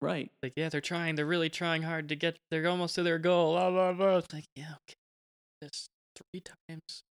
[0.00, 0.30] right.
[0.42, 1.14] Like, yeah, they're trying.
[1.14, 2.38] They're really trying hard to get.
[2.50, 3.52] They're almost to their goal.
[3.52, 4.16] Blah blah blah.
[4.18, 4.96] It's like, yeah, okay.
[5.60, 7.02] This three times,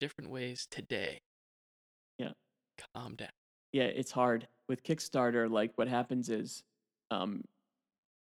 [0.00, 1.18] different ways today.
[2.18, 2.32] Yeah.
[2.94, 3.28] Calm down.
[3.72, 5.50] yeah, it's hard with Kickstarter.
[5.50, 6.62] Like what happens is,
[7.10, 7.42] um,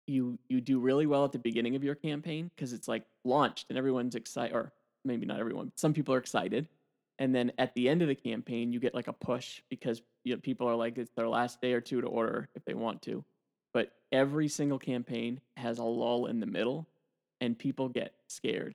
[0.08, 3.68] you you do really well at the beginning of your campaign because it's like launched
[3.70, 4.74] and everyone's excited, or
[5.06, 5.72] maybe not everyone.
[5.78, 6.68] Some people are excited,
[7.20, 10.34] and then at the end of the campaign, you get like a push because you
[10.36, 13.02] know, people are like it's their last day or two to order if they want
[13.04, 13.24] to.
[13.74, 16.88] But every single campaign has a lull in the middle,
[17.42, 18.74] and people get scared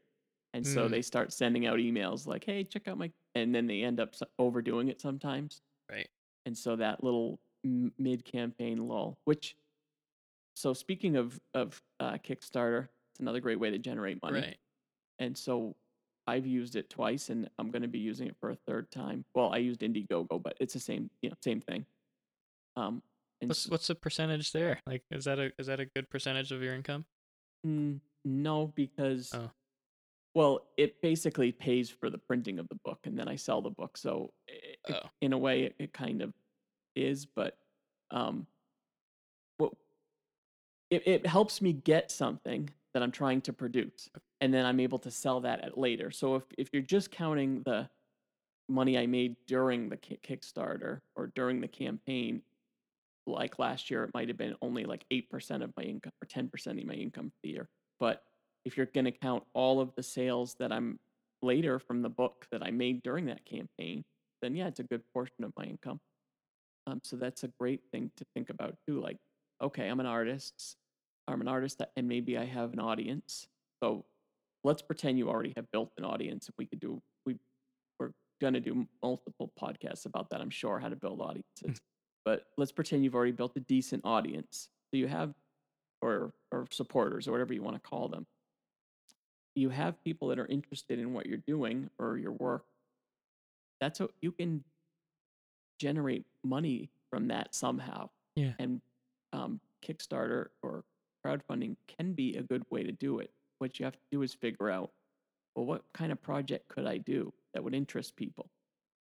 [0.54, 0.90] and so Mm.
[0.90, 4.14] they start sending out emails like, "Hey, check out my," and then they end up
[4.38, 5.60] overdoing it sometimes.
[5.90, 6.08] Right.
[6.46, 9.56] And so that little m- mid-campaign lull, which,
[10.54, 14.40] so speaking of of uh, Kickstarter, it's another great way to generate money.
[14.40, 14.58] Right.
[15.18, 15.76] And so
[16.28, 19.24] I've used it twice, and I'm going to be using it for a third time.
[19.34, 21.86] Well, I used Indiegogo, but it's the same, you know, same thing.
[22.76, 23.02] Um,
[23.40, 24.78] and What's what's the percentage there?
[24.86, 27.06] Like, is that a is that a good percentage of your income?
[27.66, 29.50] Mm, no, because Oh.
[30.34, 33.70] well, it basically pays for the printing of the book, and then I sell the
[33.70, 33.96] book.
[33.96, 34.52] So i
[34.88, 35.08] i- Oh.
[35.22, 36.34] in a way, it, it kind of
[36.94, 37.56] is, but
[38.10, 38.46] um,
[39.56, 39.72] what
[40.90, 44.08] it, it helps me get something that I'm trying to produce,
[44.40, 46.10] and then I'm able to sell that at later.
[46.10, 47.88] So if if you're just counting the
[48.68, 52.42] money I made during the Kickstarter or during the campaign,
[53.26, 56.66] like last year, it might have been only like 8% of my income or 10%
[56.78, 57.68] of my income for the year.
[57.98, 58.22] But
[58.64, 60.98] if you're going to count all of the sales that I'm
[61.42, 64.04] later from the book that I made during that campaign,
[64.42, 66.00] then yeah, it's a good portion of my income.
[66.86, 69.00] Um, so that's a great thing to think about too.
[69.00, 69.18] Like,
[69.62, 70.76] okay, I'm an artist.
[71.28, 73.46] I'm an artist, that, and maybe I have an audience.
[73.82, 74.04] So
[74.64, 76.48] let's pretend you already have built an audience.
[76.48, 77.36] If we could do, we
[78.00, 80.40] we're gonna do multiple podcasts about that.
[80.40, 81.80] I'm sure how to build audiences.
[82.24, 84.68] but let's pretend you've already built a decent audience.
[84.90, 85.34] So you have,
[86.00, 88.26] or or supporters or whatever you want to call them.
[89.54, 92.64] You have people that are interested in what you're doing or your work.
[93.80, 94.64] That's what you can
[95.80, 98.10] generate money from that somehow.
[98.36, 98.52] Yeah.
[98.58, 98.80] And
[99.32, 100.84] um, Kickstarter or
[101.24, 103.32] crowdfunding can be a good way to do it.
[103.58, 104.92] What you have to do is figure out,
[105.56, 108.50] well, what kind of project could I do that would interest people?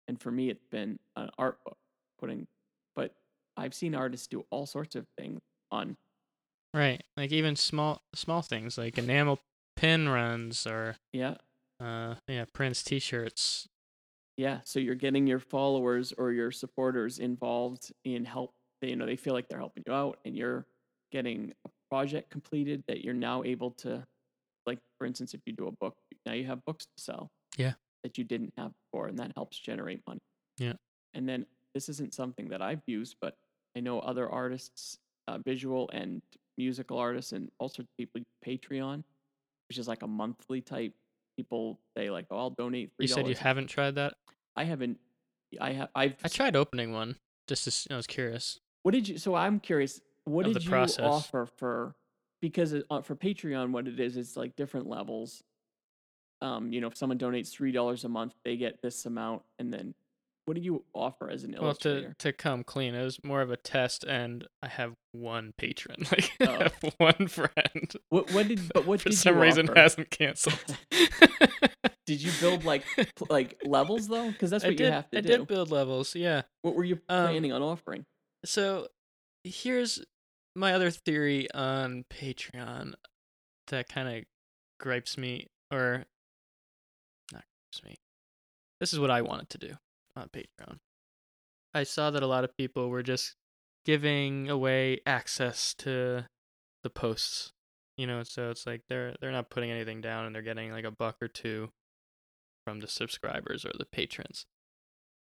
[0.07, 1.77] And for me, it's been an art book,
[2.19, 2.47] putting,
[2.95, 3.15] but
[3.57, 5.97] I've seen artists do all sorts of things on,
[6.73, 7.03] Right.
[7.15, 9.39] Like even small small things like enamel
[9.75, 11.37] pin runs or yeah,
[11.79, 13.67] uh yeah prints T-shirts.
[14.37, 14.61] yeah.
[14.65, 18.53] So you're getting your followers or your supporters involved in help.
[18.81, 20.67] They, you know, they feel like they're helping you out and you're
[21.11, 24.03] getting a project completed that you're now able to,
[24.65, 25.95] like, for instance, if you do a book,
[26.25, 27.31] now you have books to sell.
[27.57, 27.73] Yeah.
[28.03, 30.21] That you didn't have before, and that helps generate money.
[30.57, 30.73] Yeah.
[31.13, 33.35] And then this isn't something that I've used, but
[33.75, 36.21] I know other artists, uh, visual and
[36.57, 39.03] musical artists, and all sorts of people Patreon,
[39.69, 40.93] which is like a monthly type.
[41.37, 42.91] People say like, "Oh, I'll donate." $3.
[42.99, 44.13] You said you haven't tried that.
[44.55, 44.99] I haven't.
[45.59, 45.89] I have.
[45.95, 46.15] I've.
[46.23, 47.17] I tried opening one
[47.47, 48.59] just to i was curious.
[48.83, 49.17] What did you?
[49.17, 49.99] So I'm curious.
[50.25, 51.05] What did the you process.
[51.05, 51.95] offer for?
[52.41, 55.41] Because it, uh, for Patreon, what it is, it's like different levels.
[56.41, 59.73] Um, you know, if someone donates three dollars a month, they get this amount, and
[59.73, 59.95] then
[60.45, 62.09] what do you offer as an Well, illustrator?
[62.19, 66.05] to to come clean, it was more of a test, and I have one patron,
[66.11, 66.45] like Oh.
[66.45, 67.93] I have one friend.
[68.09, 69.79] What what did but what for did some reason offer?
[69.79, 70.59] hasn't canceled.
[72.05, 72.83] Did you build like
[73.31, 74.29] like levels though?
[74.29, 74.85] Because that's I what did.
[74.85, 75.27] you have to I do.
[75.37, 76.43] did build levels, yeah.
[76.61, 78.05] What were you Um, planning on offering?
[78.45, 78.89] So
[79.43, 80.03] here's
[80.55, 82.93] my other theory on Patreon
[83.67, 84.23] that kind of
[84.79, 86.05] gripes me, or
[87.31, 87.95] not gripes me.
[88.79, 89.73] This is what I wanted to do
[90.15, 90.77] on Patreon.
[91.73, 93.35] I saw that a lot of people were just
[93.85, 96.25] giving away access to
[96.83, 97.51] the posts.
[97.97, 100.83] You know, so it's like they're they're not putting anything down and they're getting like
[100.83, 101.71] a buck or two
[102.65, 104.45] from the subscribers or the patrons.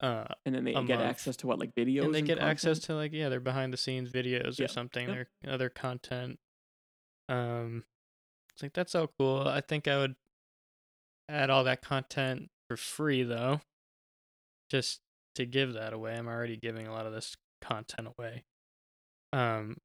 [0.04, 1.02] Uh And then they get month.
[1.02, 3.78] access to what like videos and they get access to like yeah their behind the
[3.78, 5.14] scenes videos Yeah, or something yeah.
[5.44, 6.40] their other content.
[7.30, 7.86] Um
[8.54, 9.48] it's like that's all cool.
[9.48, 10.16] I think i would
[11.30, 13.62] add all that content for free though
[14.70, 15.00] just
[15.36, 16.16] to give that away.
[16.18, 18.44] I'm already giving a lot of this content away.
[19.32, 19.78] Um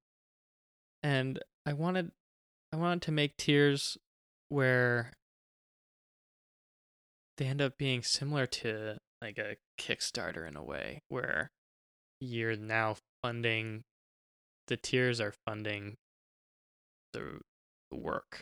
[1.03, 2.11] and i wanted
[2.73, 3.97] i wanted to make tiers
[4.49, 5.13] where
[7.37, 11.51] they end up being similar to like a Kickstarter in a way, where
[12.21, 13.83] you're now funding
[14.69, 15.97] the tiers are funding
[17.13, 17.41] the,
[17.91, 18.41] the work.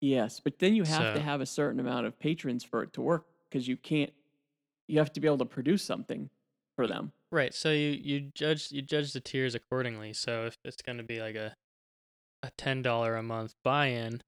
[0.00, 3.00] Yes, but then you have to have a certain amount of patrons for it to
[3.00, 4.12] work because you can't.
[4.88, 6.28] You have to be able to produce something
[6.76, 7.12] for them.
[7.32, 7.54] Right.
[7.54, 10.12] So you you judge you judge the tiers accordingly.
[10.12, 11.54] So if it's going to be like a
[12.42, 14.20] a ten dollar a month buy in,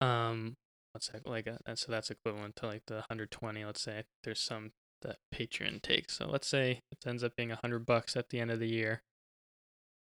[0.00, 0.54] um,
[0.92, 1.46] what's that like?
[1.46, 3.64] A, and so that's equivalent to like the hundred twenty.
[3.64, 6.16] Let's say there's some that Patreon takes.
[6.18, 8.68] So let's say it ends up being a hundred bucks at the end of the
[8.68, 9.02] year.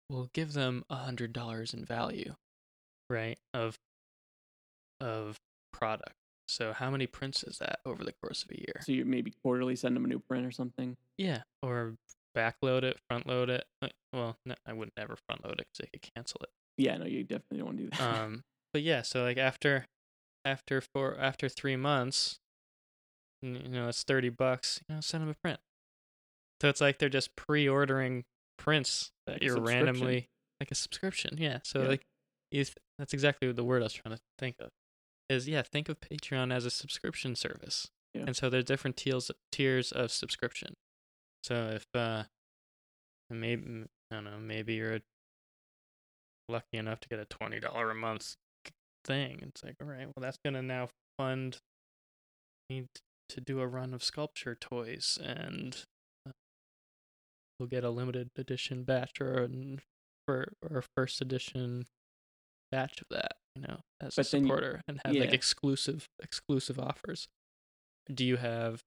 [0.09, 2.35] We'll give them a hundred dollars in value,
[3.09, 3.37] right?
[3.53, 3.77] Of
[5.01, 5.37] of
[5.73, 6.13] product.
[6.49, 8.81] So how many prints is that over the course of a year?
[8.81, 10.95] So you maybe quarterly send them a new print or something.
[11.17, 11.95] Yeah, or
[12.35, 13.65] backload it, front load it.
[13.81, 16.49] Uh, Well, no, I would never ever front load it because they could cancel it.
[16.77, 18.01] Yeah, no, you definitely don't want to do that.
[18.01, 19.85] Um, but yeah, so like after
[20.47, 22.39] after four after three months,
[23.41, 24.81] you know, it's thirty bucks.
[24.87, 25.59] You know, send them a print.
[26.61, 28.23] So it's like they're just pre-ordering
[28.57, 30.29] prints that you're randomly
[30.59, 31.35] like a subscription.
[31.37, 31.59] Yeah.
[31.63, 31.87] So Yeah.
[31.89, 32.05] like,
[32.51, 34.69] you th- that's exactly what the word I was trying to think of.
[35.29, 37.91] Is yeah, think of Patreon as a subscription service.
[38.13, 38.23] Yeah.
[38.25, 40.75] And so there's different tiers tiers of subscription.
[41.43, 42.23] So if uh,
[43.29, 45.01] maybe I don't know, maybe you're
[46.49, 48.35] lucky enough to get a twenty dollar a month
[49.07, 49.39] thing.
[49.41, 51.57] It's like, all right, well, that's gonna now fund
[52.69, 52.85] me
[53.29, 55.83] to do a run of sculpture toys, and
[56.27, 56.31] uh,
[57.59, 59.79] we'll get a limited edition batch or an,
[60.27, 61.85] for or a first edition
[62.71, 66.05] batch of that, you know, as But a then you- supporter, and have like exclusive
[66.21, 67.27] exclusive offers.
[68.13, 68.81] Do you have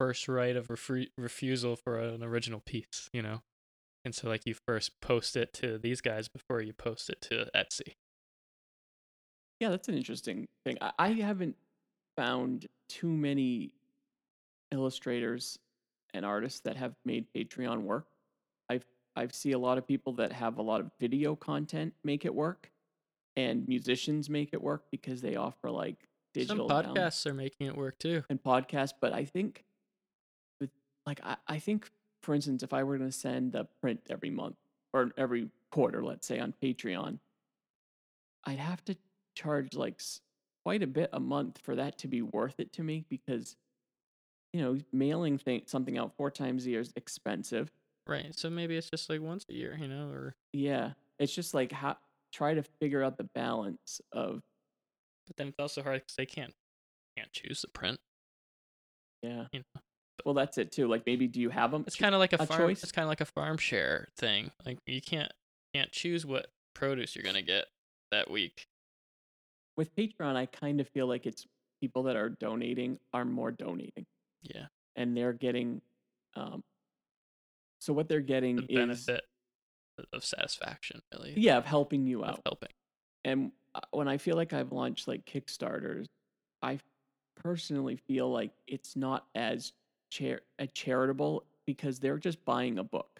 [0.00, 0.68] first right of
[1.16, 3.08] refusal for an original piece?
[3.12, 3.40] You know.
[4.04, 7.48] And so, like, you first post it to these guys before you post it to
[7.54, 7.92] Etsy.
[9.62, 10.76] Yeah, that's an interesting thing.
[10.80, 11.54] I, I haven't
[12.16, 13.70] found too many
[14.72, 15.56] illustrators
[16.12, 18.08] and artists that have made Patreon work.
[18.68, 22.24] I've I've see a lot of people that have a lot of video content make
[22.24, 22.72] it work,
[23.36, 27.76] and musicians make it work because they offer like digital Some podcasts are making it
[27.76, 28.24] work too.
[28.28, 28.94] and podcasts.
[29.00, 29.62] But I think
[30.60, 30.70] with
[31.06, 31.88] like I, I think
[32.24, 34.56] for instance, if I were going to send a print every month
[34.92, 37.20] or every quarter, let's say on Patreon,
[38.44, 38.96] I'd have to
[39.36, 40.00] charge like
[40.64, 43.56] quite a bit a month for that to be worth it to me because
[44.52, 47.70] you know mailing thing, something out four times a year is expensive.
[48.06, 48.34] Right.
[48.36, 51.72] So maybe it's just like once a year, you know, or Yeah, it's just like
[51.72, 51.96] how
[52.32, 54.40] try to figure out the balance of
[55.26, 56.52] but then it's also hard because they can't
[57.16, 57.98] can't choose the print.
[59.22, 59.44] yeah.
[59.52, 59.80] You know,
[60.24, 60.88] Well, that's it too.
[60.88, 61.84] Like maybe do you have them?
[61.86, 62.60] it's kind of like a, a farm.
[62.60, 62.82] choice?
[62.82, 64.50] It's kind of like a farm share thing.
[64.66, 65.32] Like you can't
[65.74, 67.66] can't choose what produce you're gonna get
[68.10, 68.66] that week.
[69.76, 70.36] With Patreon.
[70.36, 71.46] I kind of feel like it's
[71.80, 74.06] people that are donating are more donating.
[74.42, 74.66] Yeah.
[74.96, 75.80] and they're getting
[76.34, 76.62] um
[77.78, 79.22] so what they're getting The is benefit
[80.12, 81.34] of satisfaction, really.
[81.36, 82.68] yeah of helping you Of out helping.
[83.24, 86.06] and uh, when i feel like i've launched like kickstarters
[86.62, 86.78] i
[87.36, 89.72] personally feel like it's not as
[90.10, 90.40] char-
[90.74, 93.11] charitable because they're just buying a book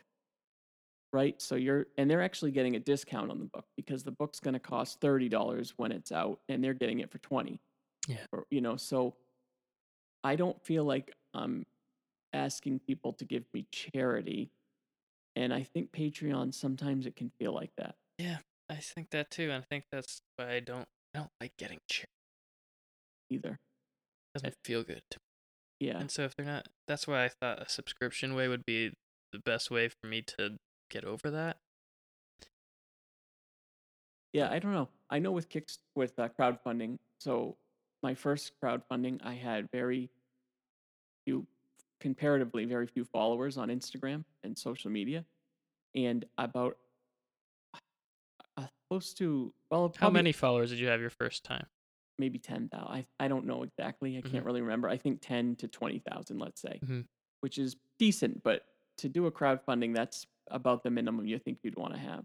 [1.13, 4.41] right so you're and they're actually getting a discount on the book because the book's
[4.41, 7.61] going to cost $30 when it's out and they're getting it for 20
[8.09, 8.27] Yeah.
[8.33, 9.17] or, you know so
[10.25, 11.65] i don't feel like i'm
[12.33, 14.53] asking people to give me charity
[15.37, 18.39] and i think patreon sometimes it can feel like that Yeah,
[18.71, 21.81] I think that too, and I think that's why I don't I don't like getting
[21.89, 22.09] cheered.
[23.31, 23.59] either
[24.35, 25.19] It doesn't feel good to
[25.81, 28.95] yeah And so if they're not, that's why I thought a subscription way would be
[29.33, 30.59] the best way for me to
[30.93, 31.57] get over that.
[34.33, 34.89] Yeah, I don't know.
[35.11, 36.99] I know with kicks with uh, crowdfunding.
[37.19, 37.57] So
[38.03, 40.11] my first crowdfunding, I had very
[41.27, 41.47] few,
[42.01, 45.25] comparatively very few followers on Instagram and social media,
[45.95, 46.77] and about
[48.57, 51.67] uh, close to well, How many followers did you have your first time?
[52.19, 52.89] maybe ten thousand.
[52.89, 54.17] I I don't know exactly.
[54.17, 54.31] I Mhm.
[54.31, 54.89] can't really remember.
[54.89, 57.07] I think ten to twenty thousand, let's say, Mhm.
[57.41, 58.43] which is decent.
[58.43, 58.67] But
[58.99, 62.25] to do a crowdfunding, that's about the minimum you think you'd want to have.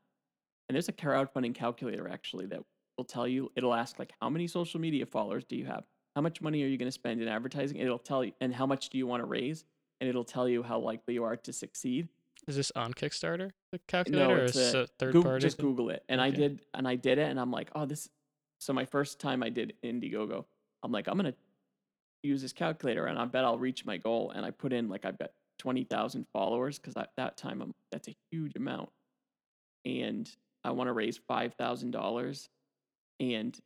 [0.70, 2.62] And there's a crowdfunding calculator actually that
[2.98, 3.52] will tell you.
[3.56, 5.84] It'll ask like, how many social media followers do you have?
[6.16, 7.78] How much money are you going to spend in advertising?
[7.78, 9.66] It'll tell you, and how much do you want to raise?
[10.02, 12.08] And it'll tell you how likely you are to succeed.
[12.48, 13.52] Is this on Kickstarter?
[13.72, 15.42] The calculator, or it's is a a third Google, party?
[15.42, 15.58] just?
[15.58, 16.04] Google it.
[16.10, 18.10] And I did, and I did it, and I'm like, oh, this.
[18.60, 20.46] So my first time I did Indiegogo,
[20.84, 21.34] I'm like, I'm gonna
[22.24, 24.32] use this calculator, and I bet I'll reach my goal.
[24.36, 27.74] And I put in like I bet twenty thousand followers because at that time I'm
[27.91, 28.89] that's a huge amount,
[29.86, 30.30] and
[30.63, 32.50] I want to raise five thousand dollars,
[33.20, 33.58] and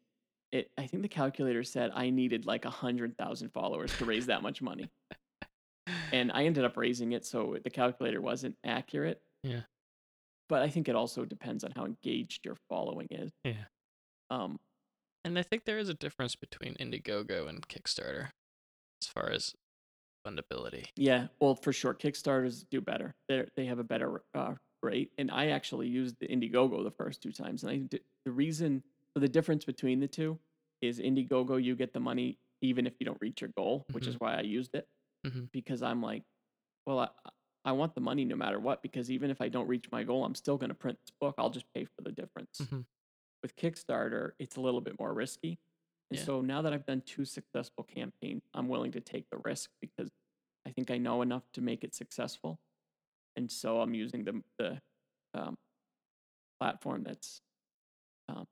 [0.52, 4.26] it I think the calculator said I needed like a hundred thousand followers to raise
[4.28, 4.90] that much money,
[6.12, 9.22] and I ended up raising it, so the calculator wasn't accurate.
[9.44, 9.62] Yeah.
[10.50, 13.32] But I think it also depends on how engaged your following is.
[13.46, 13.64] Yeah.
[14.30, 14.60] Um,
[15.24, 18.32] And I think there is a difference between Indiegogo and Kickstarter
[19.02, 19.54] as far as
[20.26, 20.86] fundability.
[20.96, 23.16] yeah, well, for sure, Kickstarters do better.
[23.28, 24.54] They they have a better uh,
[24.84, 28.32] rate, and I actually used the Indiegogo the first two times, and I did, the
[28.32, 28.84] reason
[29.16, 30.40] so the difference between the two
[30.82, 34.16] is Indiegogo you get the money even if you don't reach your goal, which is
[34.20, 34.88] why I used it
[35.26, 35.50] Mhm.
[35.52, 36.24] because I'm like,
[36.86, 37.10] well, I
[37.66, 40.24] I want the money no matter what because even if I don't reach my goal,
[40.26, 41.36] I'm still going to print this book.
[41.38, 42.60] I'll just pay for the difference.
[42.62, 42.86] Mhm.
[43.44, 45.58] with Kickstarter, it's a little bit more risky.
[46.12, 46.26] And Yeah.
[46.26, 50.10] so now that I've done two successful campaigns, I'm willing to take the risk because
[50.68, 52.60] I think I know enough to make it successful.
[53.38, 54.82] And so I'm using the the
[55.34, 55.56] um,
[56.60, 57.42] platform that's
[58.28, 58.46] um,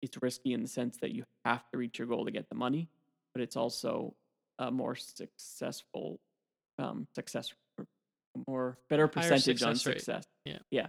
[0.00, 2.54] it's risky in the sense that you have to reach your goal to get the
[2.54, 2.88] money,
[3.34, 4.14] but it's also
[4.58, 6.18] a more successful
[6.78, 7.86] um, success, or
[8.48, 10.54] more better percentage on success rate.
[10.54, 10.58] Yeah.
[10.70, 10.86] Yeah.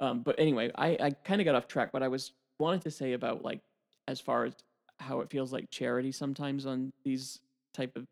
[0.00, 1.94] Um, but anyway, I, I kind of got off track.
[1.94, 3.62] What I was wanted to say about like
[4.08, 4.54] as far as
[5.02, 7.40] how it feels like charity sometimes on these
[7.74, 8.06] type of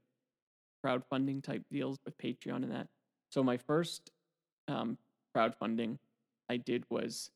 [0.84, 2.86] crowdfunding type deals with Patreon and that.
[3.30, 4.10] So my first
[4.68, 4.98] um,
[5.36, 5.96] crowdfunding
[6.48, 7.30] I did was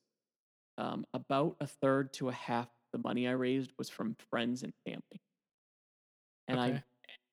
[0.78, 4.72] um, about a third to a half the money I raised was from friends and
[4.86, 5.20] family,
[6.48, 6.82] and I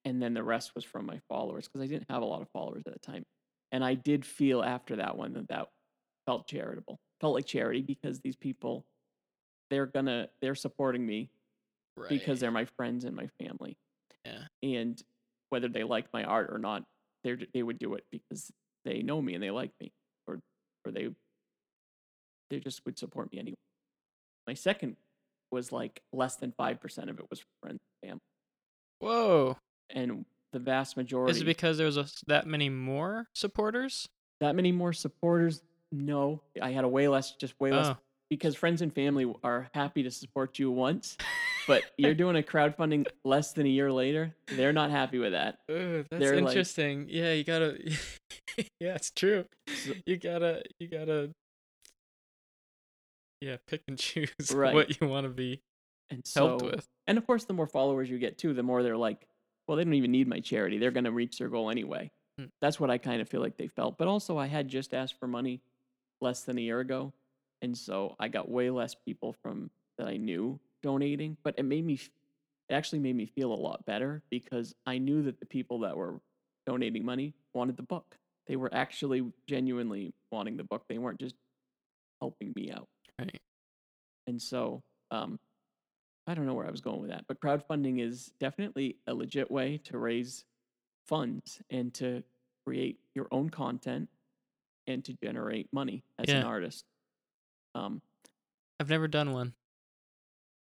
[0.05, 2.49] and then the rest was from my followers because I didn't have a lot of
[2.49, 3.23] followers at the time.
[3.71, 5.67] And I did feel after that one that that
[6.25, 8.85] felt charitable, felt like charity because these people,
[9.69, 11.29] they're gonna they're supporting me
[11.97, 12.09] Right.
[12.09, 13.77] because they're my friends and my family,
[14.25, 14.43] yeah.
[14.63, 15.01] and
[15.49, 16.83] whether they like my art or not,
[17.23, 18.49] they they would do it because
[18.85, 19.91] they know me and they like me,
[20.27, 20.39] or
[20.85, 21.09] or they
[22.49, 23.57] they just would support me anyway.
[24.47, 24.95] My second
[25.51, 28.21] was like less than five percent of it was friends and family,
[28.99, 29.57] Whoa.
[29.89, 31.31] and the vast majority.
[31.31, 34.07] Is it because there was a, that many more supporters?
[34.39, 35.61] that many more supporters?
[35.91, 37.97] No, I had a way less, just way less, Oh.
[38.29, 41.15] because friends and family are happy to support you once,
[41.67, 44.33] but you're doing a crowdfunding less than a year later.
[44.47, 45.59] They're not happy with that.
[45.69, 47.07] Ugh, that's they're like- interesting.
[47.09, 47.77] yeah, you gotta.
[48.79, 49.45] yeah, it's true.
[49.67, 50.63] So- You gotta.
[50.79, 51.31] You gotta.
[53.41, 54.73] Yeah, pick and choose Right.
[54.73, 55.61] what you want to be
[56.09, 56.87] And so, helped with.
[57.07, 59.27] and of course, the more followers you get too, the more they're like,
[59.67, 60.77] well, they don't even need my charity.
[60.77, 62.11] They're going to reach their goal anyway.
[62.37, 62.45] Hmm.
[62.61, 63.97] That's what I kind of feel like they felt.
[63.97, 65.61] But also, I had just asked for money
[66.21, 67.13] less than a year ago,
[67.61, 71.37] and so I got way less people from that I knew donating.
[71.43, 71.99] But it made me
[72.69, 75.95] it actually made me feel a lot better because I knew that the people that
[75.95, 76.21] were
[76.65, 78.15] donating money wanted the book.
[78.47, 80.83] They were actually genuinely wanting the book.
[80.87, 81.35] They weren't just
[82.21, 82.87] helping me out.
[83.19, 83.39] Right.
[84.27, 85.39] And so, um,
[86.27, 89.49] I don't know where I was going with that, but crowdfunding is definitely a legit
[89.49, 90.45] way to raise
[91.07, 92.23] funds and to
[92.65, 94.07] create your own content
[94.87, 96.85] and to generate money as an artist.
[97.75, 98.01] Um,
[98.79, 99.53] I've never done one.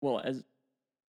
[0.04, 0.43] Well, as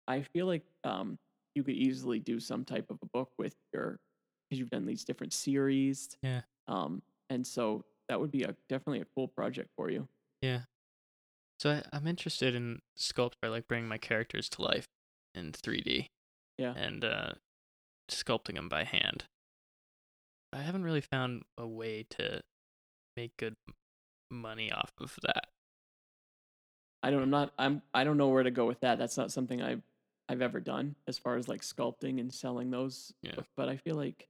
[0.09, 1.19] I feel like um,
[1.55, 4.01] you could easily do some type of a book with your
[4.49, 6.17] because you've done these different series.
[6.23, 6.41] Yeah.
[6.67, 10.09] Um, and so that would be a definitely a cool project for you.
[10.41, 10.61] Yeah.
[11.61, 14.87] So I, I'm interested in sculpture, like bringing my characters to life
[15.35, 16.07] in 3D.
[16.57, 16.73] Yeah.
[16.75, 17.33] And uh,
[18.11, 19.25] sculpting them by hand.
[20.55, 22.41] I haven't really found a way to
[23.19, 23.57] make good
[24.31, 25.49] money off of that.
[27.03, 27.23] I don't.
[27.23, 27.53] I'm not.
[27.59, 27.83] I'm.
[27.95, 28.99] I don't know where to go with that.
[28.99, 29.83] That's not something I've
[30.29, 33.13] I've ever done as far as like sculpting and selling those.
[33.23, 33.33] Yeah.
[33.37, 34.27] But, but I feel like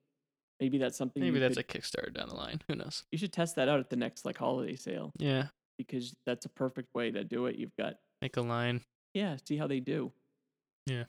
[0.60, 1.22] maybe that's something.
[1.22, 2.60] Maybe that's could, a Kickstarter down the line.
[2.68, 3.04] Who knows?
[3.10, 5.46] You should test that out at the next like holiday sale Yeah.
[5.78, 7.56] because that's a perfect way to do it.
[7.56, 8.82] You've got Make a line.
[9.14, 9.36] yeah.
[9.46, 10.12] See how they do.
[10.86, 11.04] Yeah.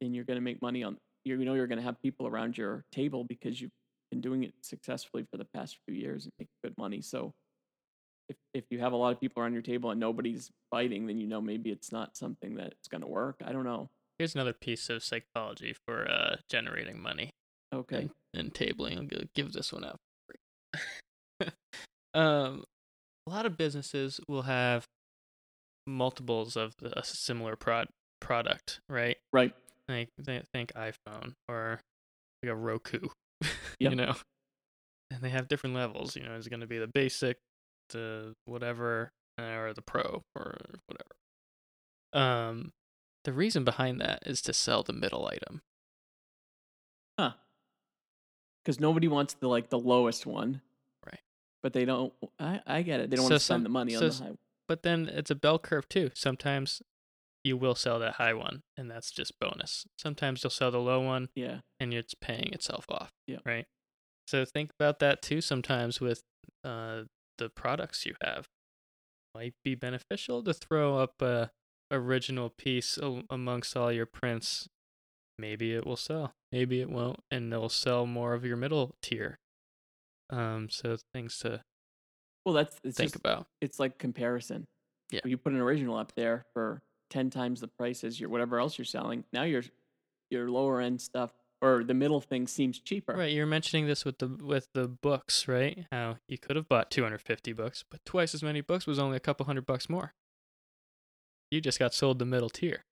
[0.00, 0.98] And you're gonna make money on.
[1.24, 3.70] You know you're gonna have people around your table because you've
[4.10, 7.00] been doing it successfully for the past few years and make good money.
[7.00, 7.32] So.
[8.28, 11.18] If, if you have a lot of people around your table and nobody's biting, then
[11.18, 13.36] you know maybe it's not something that's going to work.
[13.44, 13.88] I don't know.
[14.18, 17.30] Here's another piece of psychology for uh, generating money.
[17.74, 17.96] Okay.
[17.96, 18.96] and, and tabling.
[18.98, 19.96] I'll gi- give this one out.
[20.28, 20.34] for
[21.42, 21.50] free.
[22.14, 22.64] um,
[23.26, 24.84] a lot of businesses will have
[25.86, 27.88] multiples of a similar prod
[28.20, 29.16] product, right?
[29.32, 29.54] Right.
[29.88, 31.80] Like th- think iPhone or
[32.42, 33.00] like a Roku,
[33.42, 33.90] Yep.
[33.92, 34.14] you know,
[35.10, 36.16] and they have different levels.
[36.16, 37.38] You know, it's going to be the basic,
[37.90, 41.14] the whatever, or the pro or whatever.
[42.12, 42.72] Um,
[43.24, 45.62] the reason behind that is to sell the middle item.
[47.18, 47.32] Huh.
[48.64, 50.60] Because nobody wants the like the lowest one.
[51.04, 51.20] Right.
[51.62, 52.12] But they don't.
[52.38, 53.10] I I get it.
[53.10, 54.36] They don't So want to some- spend the money so on the high.
[54.66, 56.10] but then it's a bell curve too.
[56.14, 56.82] Sometimes
[57.44, 59.86] you will sell that high one, and that's just bonus.
[59.96, 61.60] Sometimes you'll sell the low one, Yeah.
[61.80, 63.12] and it's paying itself off.
[63.26, 63.38] Yeah.
[63.44, 63.66] Right.
[64.26, 65.40] So think about that too.
[65.40, 66.22] Sometimes with
[66.64, 67.04] uh,
[67.38, 68.48] the products you have,
[69.34, 71.50] might be beneficial to throw up a
[71.90, 74.68] original piece a- amongst all your prints.
[75.38, 76.34] Maybe it will sell.
[76.52, 79.38] Maybe it won't, and they'll sell more of your middle tier.
[80.30, 80.68] Um.
[80.70, 81.62] So things to
[82.44, 83.46] Well, that's it's think just, about.
[83.60, 84.66] it's like comparison.
[85.10, 85.20] Yeah.
[85.24, 88.76] You put an original up there for ten times the price as your whatever else
[88.76, 89.24] you're selling.
[89.32, 89.62] Now your
[90.30, 91.30] your lower end stuff
[91.60, 93.14] or the middle thing seems cheaper.
[93.14, 95.86] Right, you're mentioning this with the with the books, right?
[95.90, 99.20] How you could have bought 250 books, but twice as many books was only a
[99.20, 100.14] couple hundred bucks more.
[101.50, 102.84] You just got sold the middle tier,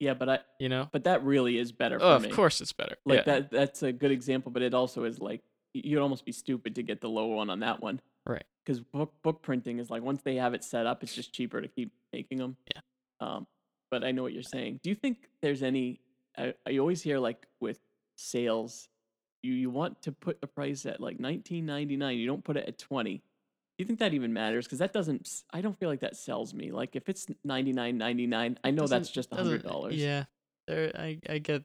[0.00, 0.88] Yeah, but I you know?
[0.92, 1.98] but that really is better.
[2.00, 2.30] Oh, of me.
[2.30, 2.96] course it's better.
[3.04, 3.40] Like yeah.
[3.40, 5.42] that that's a good example, but it also is like
[5.74, 8.00] you'd almost be stupid to get the low one on that one.
[8.26, 8.44] Right.
[8.64, 11.60] Because book book printing is like once they have it set up, it's just cheaper
[11.60, 12.56] to keep making them.
[12.74, 12.80] Yeah.
[13.20, 13.46] Um,
[13.90, 14.80] but I know what you're saying.
[14.82, 16.00] Do you think there's any?
[16.36, 17.78] I, I always hear like with
[18.18, 18.88] sales,
[19.42, 22.16] you you want to put the price at like 19.99.
[22.16, 23.14] You don't put it at 20.
[23.14, 23.22] Do
[23.78, 24.66] you think that even matters?
[24.66, 25.42] Because that doesn't.
[25.52, 26.72] I don't feel like that sells me.
[26.72, 29.94] Like if it's 99.99, I know that's just a hundred dollars.
[29.94, 30.24] Yeah,
[30.66, 30.90] there.
[30.96, 31.62] I I get.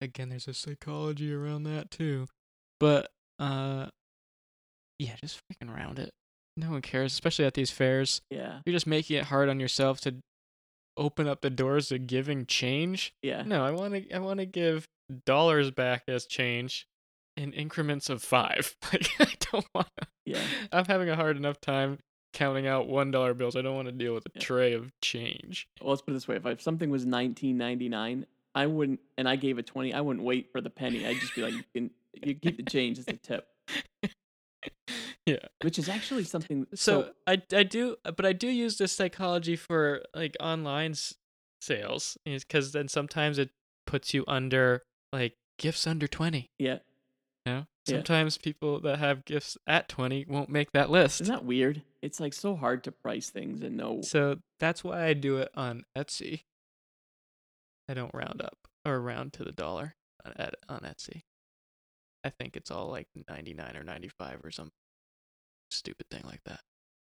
[0.00, 2.26] Again, there's a psychology around that too,
[2.80, 3.86] but uh,
[4.98, 6.10] yeah, just freaking round it.
[6.56, 8.20] No one cares, especially at these fairs.
[8.30, 8.58] Yeah.
[8.66, 10.16] You're just making it hard on yourself to
[10.96, 13.14] open up the doors to giving change.
[13.22, 13.42] Yeah.
[13.42, 14.10] No, I want to.
[14.14, 14.88] I want to give
[15.26, 16.86] dollars back as change
[17.36, 18.76] in increments of five.
[18.92, 19.88] Like I don't want.
[20.00, 20.42] to Yeah.
[20.70, 21.98] I'm having a hard enough time
[22.34, 23.56] counting out one dollar bills.
[23.56, 24.40] I don't want to deal with a Yeah.
[24.42, 25.68] tray of change.
[25.80, 28.24] Well, let's put it this way: if, if something was 19.99,
[28.54, 31.06] I wouldn't, and I gave a 20, I wouldn't wait for the penny.
[31.06, 31.90] I'd just be like, you can
[32.22, 33.46] you keep the change as a tip,
[35.26, 35.36] yeah.
[35.62, 36.66] which is actually something.
[36.74, 41.14] So, I I do, but I do use this psychology for like online s-
[41.60, 43.50] sales because then sometimes it
[43.86, 46.50] puts you under like gifts under twenty.
[46.58, 46.78] yeah,
[47.46, 47.96] You know, Yeah.
[47.96, 51.20] sometimes people that have gifts at twenty won't make that list.
[51.20, 51.82] isn't that weird?
[52.02, 54.00] It's like so hard to price things and know.
[54.02, 56.42] So that's why I do it on Etsy.
[57.88, 59.94] I don't round up or round to the dollar
[60.24, 61.22] on, at, on Etsy.
[62.24, 64.70] I think it's all like 99 or 95 or some
[65.72, 66.60] stupid thing like that.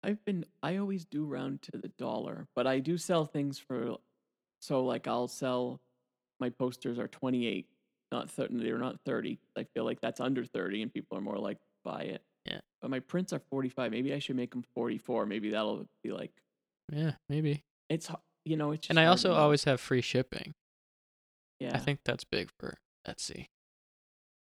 [0.03, 3.97] I've been I always do round to the dollar, but I do sell things for
[4.61, 5.81] so like I'll sell
[6.41, 7.67] my posters are 28,
[8.13, 9.39] not 30, they're not 30.
[9.57, 12.23] I feel like that's under 30 and people are more like buy it.
[12.45, 12.61] Yeah.
[12.83, 13.91] But my prints are 45.
[13.91, 15.25] Maybe I should make them 44.
[15.27, 16.33] Maybe that'll be like
[16.93, 17.65] Yeah, maybe.
[17.89, 18.11] it's
[18.45, 20.55] you know, it's And I also always have free shipping.
[21.61, 21.71] yeah.
[21.75, 22.77] I think that's big for
[23.09, 23.47] Etsy.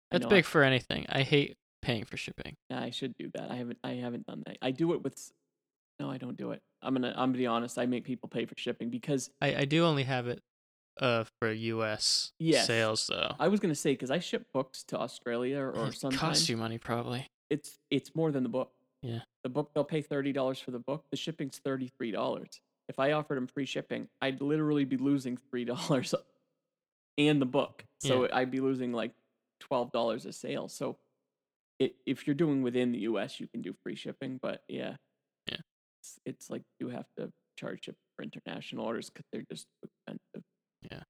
[0.10, 1.06] That's big for anything.
[1.08, 2.56] I hate paying for shipping.
[2.70, 3.52] I, I should do that.
[3.52, 4.58] I haven't I haven't done that.
[4.62, 5.32] I do it with
[6.00, 6.62] No, I don't do it.
[6.82, 7.78] I'm going to I'm to be honest.
[7.78, 10.42] I make people pay for shipping because I, I do only have it
[11.00, 12.68] uh for US Yes.
[12.68, 13.36] sales though.
[13.40, 16.50] I was going to say cuz I ship books to Australia or it sometimes costs
[16.50, 17.28] you money probably.
[17.50, 18.72] it's it's more than the book.
[19.02, 19.20] Yeah.
[19.44, 21.06] The book they'll pay thirty dollars for the book.
[21.12, 22.62] The shipping's thirty three dollars.
[22.90, 26.14] If I offered them free shipping, I'd literally be losing three dollars
[27.18, 27.86] and the book.
[28.00, 29.14] So I'd be losing like
[29.60, 30.68] twelve dollars a sale.
[30.68, 30.98] So
[32.06, 34.40] if you're doing within the U.S., you can do free shipping.
[34.42, 34.96] But yeah,
[35.48, 35.58] Yeah.
[36.02, 40.44] it's, it's like you have to charge it for international orders because they're just expensive.
[40.92, 41.04] Yeah.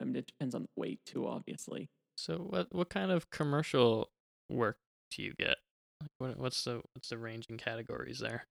[0.00, 1.88] I mean, it depends on the weight too, obviously.
[2.16, 4.10] So what what kind of commercial
[4.48, 4.76] work
[5.10, 5.56] do you get?
[6.00, 8.46] Like what what's the what's the range in categories there?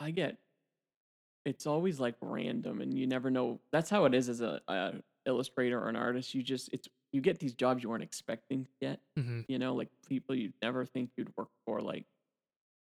[0.00, 0.36] I get
[1.44, 4.92] it's always like random and you never know that's how it is as a, a
[5.26, 8.70] illustrator or an artist you just it's you get these jobs you weren't expecting to
[8.80, 9.40] get Mm-hmm.
[9.48, 12.04] you know like people you'd never think you'd work for like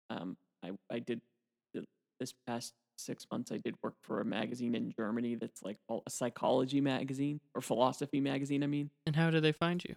[0.09, 1.21] um i i did
[2.19, 6.09] this past six months i did work for a magazine in germany that's like a
[6.09, 9.95] psychology magazine or philosophy magazine i mean And how do they find you?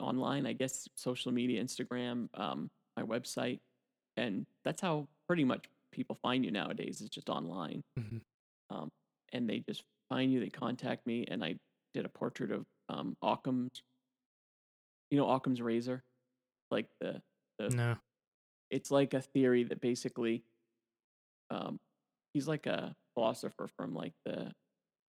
[0.00, 3.60] online i guess social media instagram um my website
[4.16, 8.20] and that's how pretty much people find you nowadays is just online Mhm.
[8.70, 8.88] um,
[9.32, 11.54] and they just find you they contact me and i
[11.94, 13.82] did a portrait of um occam's
[15.10, 16.02] you know occam's razor
[16.70, 17.20] like the
[17.58, 17.96] the No.
[18.70, 20.42] it's like a theory that basically
[21.50, 21.78] um
[22.32, 24.36] he's like a philosopher from like the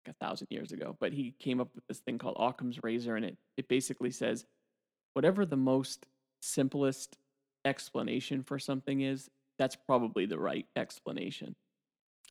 [0.07, 3.17] like a thousand years ago but he came up with this thing called occam's razor
[3.17, 4.47] and it it basically says
[5.13, 6.07] whatever the most
[6.41, 7.19] simplest
[7.67, 9.29] explanation for something is
[9.59, 11.55] that's probably the right explanation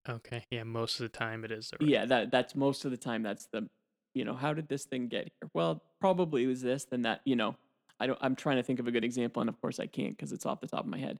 [0.07, 0.43] Okay.
[0.49, 1.89] Yeah, most of the time it is the right.
[1.89, 3.67] yeah that that's most of the time that's the
[4.13, 7.21] you know how did this thing get here well probably it was this then that
[7.25, 7.55] you know
[7.99, 10.17] i don't i'm trying to think of a good example and of course i can't
[10.17, 11.19] because it's off the top of my head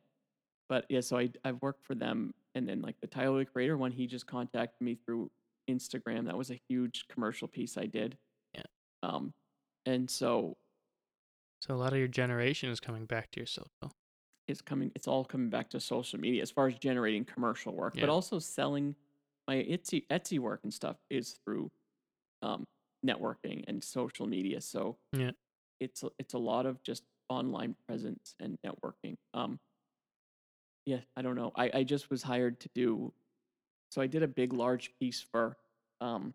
[0.70, 3.78] but yeah so i i've worked for them and then like the tyler the creator
[3.78, 5.30] one he just contacted me through
[5.70, 8.18] instagram that was a huge commercial piece i did
[8.56, 8.64] Yeah.
[9.04, 9.32] um
[9.86, 10.58] and so
[11.62, 13.92] So a lot of your generation is coming back to your social.
[14.50, 17.94] It's coming it's all coming back to social media as far as generating commercial work
[17.96, 18.02] Yeah.
[18.02, 18.96] but also selling
[19.48, 21.72] my etsy etsy work and stuff is through
[22.42, 22.66] um
[23.06, 25.32] networking and social media so Yeah.
[25.80, 29.60] it's it's a lot of just online presence and networking um
[30.86, 33.14] yeah i don't know i i just was hired to do
[33.92, 35.58] so i did a big large piece for
[36.02, 36.34] um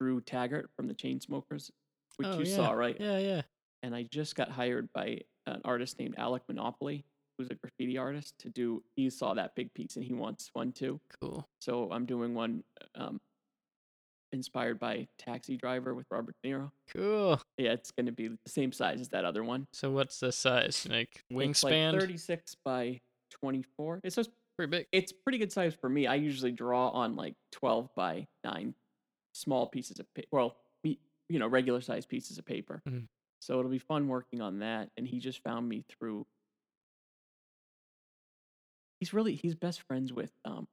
[0.00, 1.70] drew taggart from the chainsmokers
[2.16, 2.56] which Oh, you yeah.
[2.56, 3.42] saw right Yeah, yeah.
[3.86, 7.04] And I just got hired by an artist named Alec Monopoly,
[7.38, 8.82] who's a graffiti artist, to do.
[8.96, 11.00] He saw that big piece and he wants one too.
[11.20, 11.46] Cool.
[11.60, 12.64] So I'm doing one
[12.96, 13.20] um,
[14.32, 16.70] inspired by Taxi Driver with Robert De Niro.
[16.92, 17.40] Cool.
[17.58, 19.66] Yeah, it's going to be the same size as that other one.
[19.72, 20.86] So what's the size?
[20.90, 21.92] Like It's wingspan?
[21.92, 23.00] like 36 by
[23.40, 24.00] 24.
[24.02, 24.86] It's just Pretty big.
[24.90, 26.06] it's pretty good size for me.
[26.06, 28.74] I usually draw on like 12 by 9.
[29.32, 30.28] small pieces of paper.
[30.32, 32.80] Well, you know, regular sized pieces of paper.
[32.88, 33.06] Mhm.
[33.46, 34.90] So it'll be fun working on that.
[34.96, 36.26] And he just found me through.
[38.98, 40.66] He's really he's best friends with um,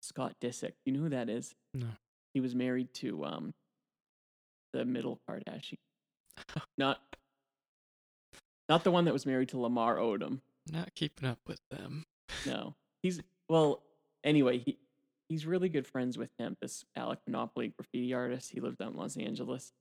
[0.00, 0.72] Scott Disick.
[0.86, 1.54] You know who that is?
[1.74, 1.88] No.
[2.32, 3.52] He was married to um,
[4.72, 5.76] the middle Kardashian.
[6.78, 7.00] not
[8.66, 10.40] not the one that was married to Lamar Odom.
[10.72, 12.04] Not keeping up with them.
[12.46, 13.82] No, he's well.
[14.24, 14.78] Anyway, he
[15.28, 16.56] he's really good friends with him.
[16.62, 18.52] This Alec Monopoly graffiti artist.
[18.52, 19.72] He lives out in Los Angeles,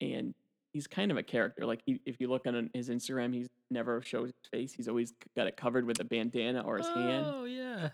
[0.00, 0.34] and
[0.76, 1.64] he's kind of a character.
[1.64, 4.72] Like he, if you look on his Instagram, he's never shows his face.
[4.74, 7.88] He's always got it covered with a bandana or his hand, Oh yeah.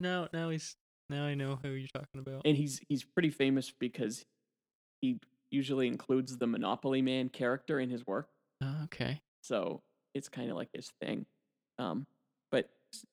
[0.00, 0.76] Now now he's
[1.10, 2.42] now I know who you're talking about.
[2.44, 4.24] and he's he's pretty famous because
[5.00, 5.18] he
[5.50, 8.28] usually includes the Monopoly Man character in his work.
[8.62, 9.20] Oh, okay.
[9.42, 9.82] So
[10.14, 11.26] it's kind of like his thing.
[11.78, 12.06] Um,
[12.52, 12.68] but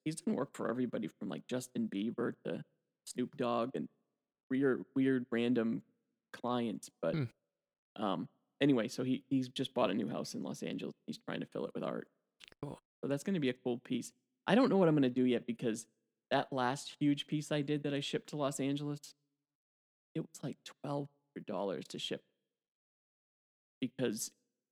[0.05, 2.63] he's done work for everybody from like Justin Bieber to
[3.05, 3.87] Snoop Dogg and
[4.51, 5.81] weird, weird, random
[6.33, 6.89] clients.
[7.01, 7.23] But Hmm.
[8.03, 8.29] um,
[8.61, 10.93] anyway, so he he's just bought a new house in Los Angeles.
[11.07, 12.07] He's trying to fill it with art.
[12.61, 12.79] Cool.
[13.01, 14.11] So that's going to be a cool piece.
[14.47, 15.85] I don't know what I'm going to do yet because
[16.31, 18.99] that last huge piece I did that I shipped to Los Angeles,
[20.15, 22.21] it was like twelve hundred dollars to ship
[23.81, 24.31] because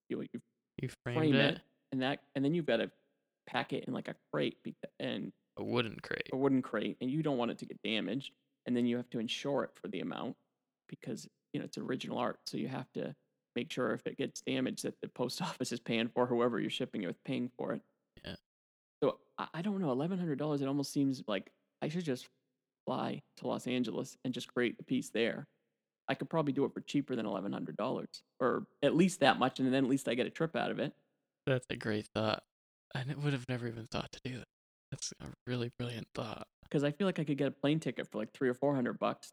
[0.10, 0.40] you you
[0.82, 1.54] You framed frame it.
[1.56, 1.62] it,
[1.92, 2.92] and that and then you've got to
[3.48, 6.30] pack it in like a crate beca- and A wooden crate.
[6.34, 8.32] a wooden crate and you don't want it to get damaged
[8.66, 10.36] and then you have to insure it for the amount
[10.90, 13.16] because you know it's original art so you have to
[13.58, 16.70] make sure if it gets damaged that the post office is paying for whoever you're
[16.80, 17.82] shipping it with paying for it
[18.26, 18.36] Yeah.
[19.04, 21.52] so i, I don't know $1100 it almost seems like
[21.82, 22.28] i should just
[22.86, 25.48] fly to los angeles and just create the piece there
[26.08, 28.06] i could probably do it for cheaper than $1100
[28.40, 30.80] or at least that much and then at least i get a trip out of
[30.80, 30.94] it
[31.48, 32.44] That's a great thought.
[32.96, 34.48] I n- would have never even thought to do that.
[34.92, 36.46] That's a really brilliant thought.
[36.64, 38.74] because I feel like I could get a plane ticket for like three or four
[38.76, 39.28] hundred bucks.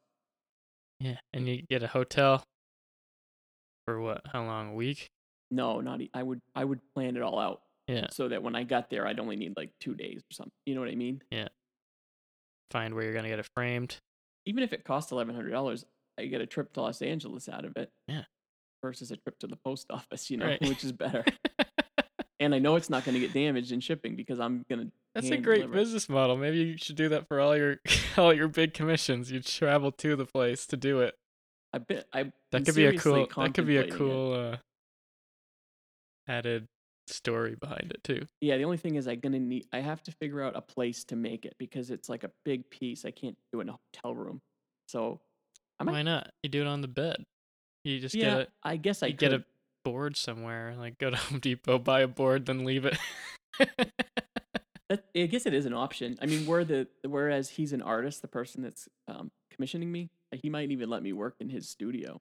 [1.01, 2.43] Yeah, and you get a hotel
[3.87, 4.23] for what?
[4.33, 4.71] How long?
[4.71, 5.11] A week?
[5.51, 8.07] No, not e- I would I would plan it all out Yeah.
[8.11, 10.53] so that when I got there, I'd only need like two days or something.
[10.67, 11.23] You know what I mean?
[11.31, 11.49] Yeah.
[12.71, 13.99] Find where you're gonna get it framed.
[14.47, 15.85] Even if it costs eleven hundred dollars,
[16.19, 17.91] I get a trip to Los Angeles out of it.
[18.09, 18.25] Yeah.
[18.83, 20.61] Versus a trip to the post office, you know, Right.
[20.69, 21.25] which is better.
[22.41, 24.89] and I know it's not going to get damaged in shipping because I'm gonna.
[25.15, 26.37] That's a great deliver business model.
[26.37, 27.77] Maybe you should do that for all your
[28.17, 29.31] all your big commissions.
[29.31, 31.15] You travel to the place to do it.
[31.75, 32.31] I bet I.
[32.53, 33.27] That could be a cool.
[33.37, 34.57] That could be a cool uh,
[36.29, 36.69] added
[37.09, 38.27] story behind it too.
[38.41, 39.67] Yeah, the only thing is I gonna need.
[39.73, 42.71] I have to figure out a place to make it because it's like a big
[42.71, 43.05] piece.
[43.05, 44.41] I can't do it in a hotel room.
[44.87, 45.21] So
[45.81, 46.31] I might Why not?
[46.45, 47.17] You do it on the bed.
[47.83, 49.45] You just yeah, get I guess I get a
[49.85, 50.77] board somewhere.
[50.79, 52.97] Like go to Home Depot, buy a board, then leave it.
[54.89, 56.19] That, I guess it is an option.
[56.21, 60.51] I mean, where the whereas he's an artist, the person that's um, commissioning me, he
[60.51, 62.21] might even let me work in his studio.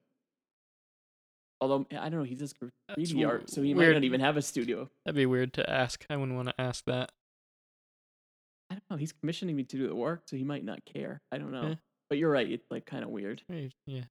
[1.60, 2.54] Although I don't know, he does
[2.88, 4.90] That's 3D art, so he might not even have a studio.
[5.04, 6.04] That'd be weird to ask.
[6.08, 7.12] I wouldn't want to ask that.
[8.70, 8.96] I don't know.
[8.96, 11.20] He's commissioning me to do the work, so he might not care.
[11.30, 11.68] I don't know.
[11.68, 11.74] Yeah.
[12.08, 12.50] But you're right.
[12.50, 13.42] It's like kind of weird.
[13.48, 14.04] Yeah,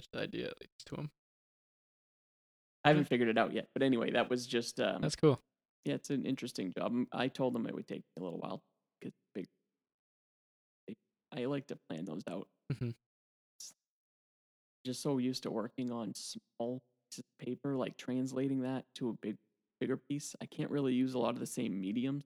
[0.00, 1.10] just the idea at least to him.
[2.84, 3.68] I haven't figured it out yet.
[3.74, 5.40] But anyway, that was just um, That's cool.
[5.86, 6.92] Yeah, it's an interesting job.
[7.12, 8.62] I told them it would take a little while
[9.00, 9.46] because big.
[11.32, 12.48] I like to plan those out.
[12.72, 12.94] Mhm.
[14.84, 19.12] Just so used to working on small pieces of paper, like translating that to a
[19.14, 19.36] big,
[19.80, 20.34] bigger piece.
[20.40, 22.24] I can't really use a lot of the same mediums,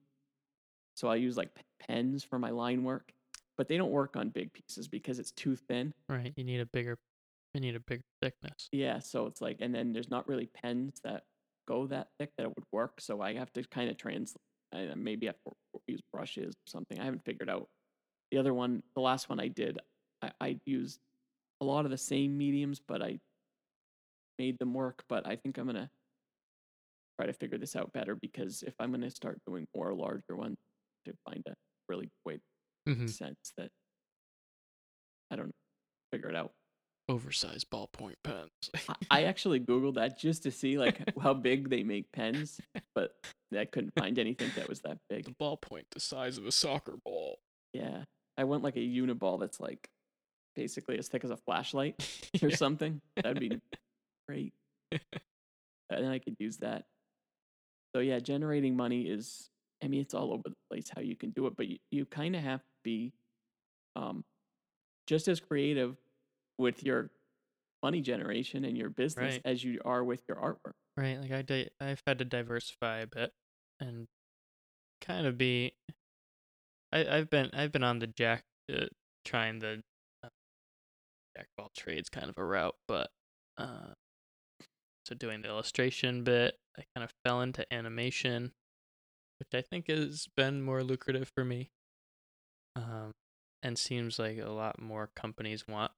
[0.95, 3.11] so I use like p- pens for my line work,
[3.57, 5.93] but they don't work on big pieces because it's too thin.
[6.07, 6.97] Right, you need a bigger,
[7.53, 8.69] you need a bigger thickness.
[8.71, 11.23] Yeah, so it's like, and then there's not really pens that
[11.67, 13.01] go that thick that it would work.
[13.01, 14.41] So I have to kind of translate.
[14.73, 15.53] I maybe have to
[15.87, 16.99] use brushes or something.
[16.99, 17.67] I haven't figured out.
[18.31, 19.79] The other one, the last one I did,
[20.21, 20.99] I, I used
[21.61, 23.19] a lot of the same mediums, but I
[24.37, 25.03] made them work.
[25.07, 25.91] But I think I'm gonna
[27.17, 30.57] try to figure this out better because if I'm gonna start doing more larger ones,
[31.05, 31.55] to find a
[31.89, 32.41] really good way to
[32.85, 33.71] hmm sense that
[35.31, 35.51] I don't know,
[36.11, 36.53] figure it out.
[37.11, 38.49] Oversized ballpoint pens.
[39.11, 42.59] I- actually googled that just to see like how big they make pens,
[42.95, 43.15] but
[43.57, 45.25] I couldn't find anything that was that big.
[45.25, 47.37] the ballpoint the size of a soccer ball.
[47.73, 48.03] Yeah,
[48.37, 49.89] I want like a uniball that's like
[50.55, 51.95] basically as thick as a flashlight
[52.41, 52.55] or Yeah.
[52.55, 53.01] something.
[53.17, 53.59] That'd be
[54.27, 54.53] great,
[55.89, 56.85] and I could use that.
[57.93, 59.49] So yeah, generating money is.
[59.83, 62.05] I mean, it's all over the place how you can do it, but you, you
[62.05, 63.13] kind of have to be,
[63.95, 64.23] um,
[65.07, 65.97] just as creative
[66.61, 67.09] with your
[67.83, 69.41] money generation and your business Right.
[69.43, 70.73] as you are with your artwork.
[70.95, 73.33] Right, like I di- I've had to diversify a bit
[73.79, 74.07] and
[75.01, 75.73] kind of be.
[76.91, 78.85] I I've been I've been on the jack uh,
[79.25, 79.81] trying the
[80.23, 80.29] uh,
[81.35, 83.09] jack of all trades kind of a route, but
[83.57, 83.93] uh,
[85.05, 88.51] so doing the illustration bit, I kind of fell into animation,
[89.39, 91.71] which I think has been more lucrative for me.
[92.75, 93.11] Um,
[93.63, 95.91] and seems like a lot more companies want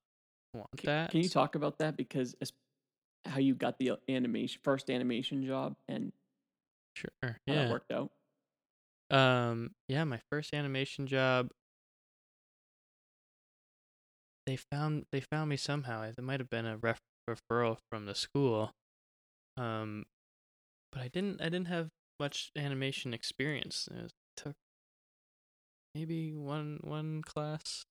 [0.53, 1.11] want Can, that.
[1.11, 2.51] can you talk about that because as,
[3.25, 6.11] how you got the uh, animation first animation job and
[6.95, 7.09] Sure.
[7.47, 7.71] how that Yeah.
[7.71, 8.11] worked out?
[9.09, 9.71] Um.
[9.87, 10.03] Yeah.
[10.03, 11.49] My first animation job.
[14.45, 16.01] They found they found me somehow.
[16.03, 16.99] It might have been a ref-
[17.29, 18.71] referral from the school.
[19.55, 20.05] Um,
[20.91, 21.89] but I didn't I didn't have
[22.19, 23.87] much animation experience.
[23.91, 24.55] It took
[25.95, 27.85] maybe one one class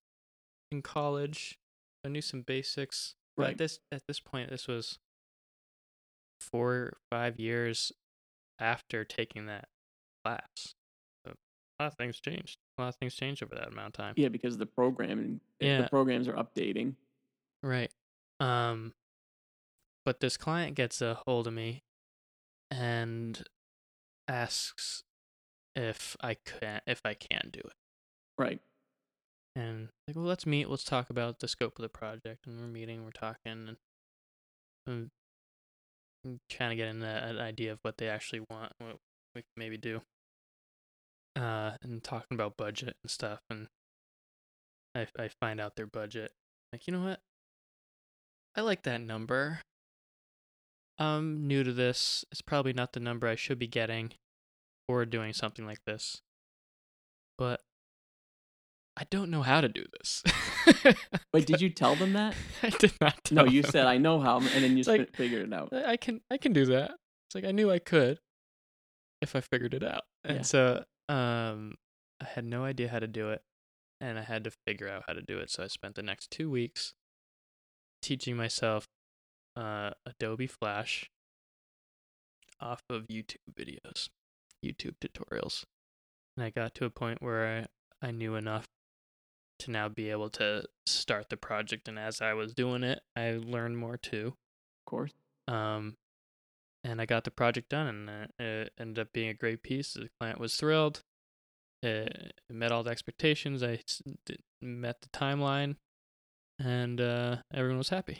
[0.71, 1.57] in college.
[2.05, 3.15] I knew some basics.
[3.35, 3.51] But Right.
[3.53, 4.99] At this at this point, this was
[6.39, 7.91] four or five years
[8.59, 9.69] after taking that
[10.23, 10.75] class.
[11.25, 11.33] So
[11.79, 12.59] a lot of things changed.
[12.77, 14.13] A lot of things changed over that amount of time.
[14.17, 15.87] Yeah, because the programming the Yeah.
[15.87, 16.95] programs are updating.
[17.63, 17.91] Right.
[18.39, 18.93] Um
[20.05, 21.83] but this client gets a hold of me
[22.69, 23.41] and
[24.27, 25.03] asks
[25.75, 27.73] if I can if I can do it.
[28.37, 28.61] Right.
[29.55, 30.69] And like, well, let's meet.
[30.69, 32.47] Let's talk about the scope of the project.
[32.47, 33.03] And we're meeting.
[33.03, 33.75] We're talking,
[34.87, 35.09] and,
[36.25, 38.97] I'm trying to get an, an idea of what they actually want, what
[39.35, 40.01] we can maybe do.
[41.35, 43.39] Uh, and talking about budget and stuff.
[43.49, 43.67] And
[44.95, 46.31] I I find out their budget.
[46.71, 47.19] Like, you know what?
[48.55, 49.61] I like that number.
[50.99, 52.23] I'm new to this.
[52.31, 54.13] It's probably not the number I should be getting
[54.87, 56.21] or doing something like this.
[57.37, 57.61] But
[58.95, 60.21] I don't know how to do this.
[61.33, 62.35] Wait, did you tell them that?
[62.63, 63.71] I did not tell No, you them.
[63.71, 65.73] said I know how, and then you Like- figured it out.
[65.73, 66.91] I can I can do that.
[67.27, 68.19] It's like I knew I could
[69.21, 70.03] if I figured it out.
[70.23, 70.41] And Yeah.
[70.43, 71.75] so um
[72.21, 73.41] I had no idea how to do it
[73.99, 75.49] and I had to figure out how to do it.
[75.49, 76.93] So I spent the next 2 weeks
[78.01, 78.87] teaching myself
[79.55, 81.09] uh Adobe Flash
[82.59, 84.09] off of YouTube videos,
[84.63, 85.63] YouTube tutorials.
[86.37, 87.65] And I got to a point where
[88.01, 88.67] I, I knew enough
[89.59, 93.31] to now be able to start the project and as I was doing it, I
[93.33, 94.27] learned more too
[94.81, 95.13] Of course.
[95.47, 95.95] um,
[96.83, 99.93] and I got the project done, and it ended up being a great piece.
[99.93, 101.01] The client was thrilled.
[101.81, 103.63] It, it met all the expectations.
[103.63, 103.79] I
[104.61, 105.77] met the timeline,
[106.59, 108.19] and uh, everyone was happy.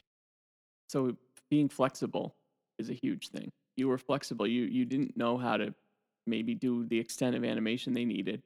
[0.90, 1.18] So
[1.50, 2.36] being flexible
[2.80, 3.52] is a huge thing.
[3.76, 4.48] You were flexible.
[4.48, 5.74] You you didn't know how to
[6.26, 8.44] maybe do the extent of animation they needed,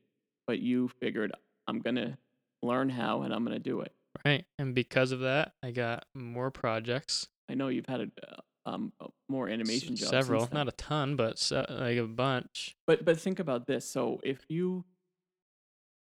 [0.48, 1.32] but you figured
[1.68, 2.18] I'm gonna
[2.62, 3.94] learn how and I'm gonna do it.
[4.26, 7.28] Right, and because of that, I got more projects.
[7.50, 10.10] I know you've had a, uh, um uh, more s- animation jobs.
[10.10, 12.76] several, not a ton, but se- like a bunch.
[12.88, 13.90] But but think about this.
[13.90, 14.84] So if you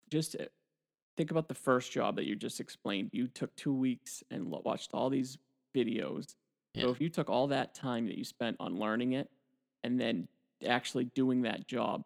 [0.10, 0.46] just uh,
[1.18, 4.90] think about the first job that you just explained, you took two weeks and watched
[4.94, 5.38] all these
[5.76, 6.36] videos.
[6.78, 9.30] So if you took all that time that you spent on learning it
[9.84, 10.28] and then
[10.66, 12.04] actually doing that job,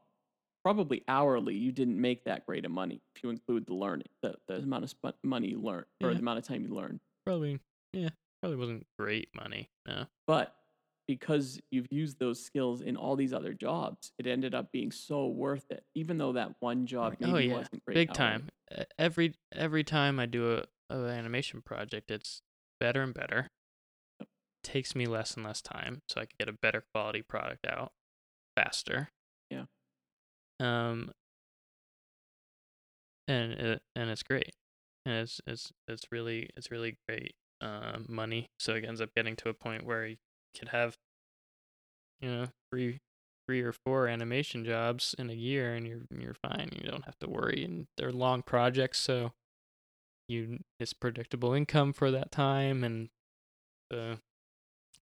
[0.63, 4.35] probably hourly, you didn't make that great of money if you include the learning, the,
[4.47, 4.63] the mm.
[4.63, 6.13] amount of sp- money you learned or Yeah.
[6.15, 6.99] the amount of time you learned.
[7.25, 7.59] Probably,
[7.91, 8.09] yeah,
[8.41, 9.69] probably wasn't great money.
[9.87, 10.55] No, But
[11.07, 15.27] because you've used those skills in all these other jobs, it ended up being so
[15.27, 15.83] worth it.
[15.95, 17.95] Even though that one job oh yeah, wasn't great.
[17.95, 18.17] big hourly.
[18.17, 18.49] time.
[18.97, 20.53] Every every time I do
[20.89, 22.41] a, a animation project, it's
[22.79, 23.49] better and better.
[24.19, 24.29] Yep.
[24.63, 27.91] Takes me less and less time, so I can get a better quality product out
[28.55, 29.09] faster.
[30.63, 31.11] Um.
[33.27, 34.51] And it and it's great,
[35.05, 38.49] and it's it's it's really it's really great uh, money.
[38.59, 40.17] So it ends up getting to a point where you
[40.57, 40.97] could have,
[42.19, 42.99] you know, three
[43.47, 46.69] three or four animation jobs in a year and you're you're fine.
[46.81, 49.31] You don't have to worry and they're long projects so
[50.27, 53.09] you it's predictable income for that time and
[53.93, 54.15] uh,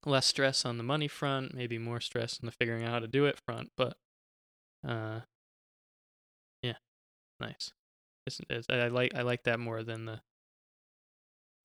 [0.06, 3.08] less stress on the money front, maybe more stress on the figuring out how to
[3.08, 3.98] do it front, but
[4.88, 5.22] uh
[7.42, 7.74] nice.
[8.26, 10.22] It's, it's, I like I like that more than the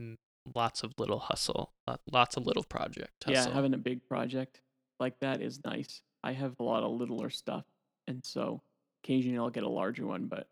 [0.02, 0.16] mm,
[0.54, 1.72] lots of little hustle,
[2.10, 3.50] lots of little project hustle.
[3.50, 4.60] Yeah, having a big project
[4.98, 6.02] like that is nice.
[6.24, 7.64] I have a lot of littler stuff,
[8.08, 8.62] and so
[9.04, 10.48] occasionally I'll get a larger one, but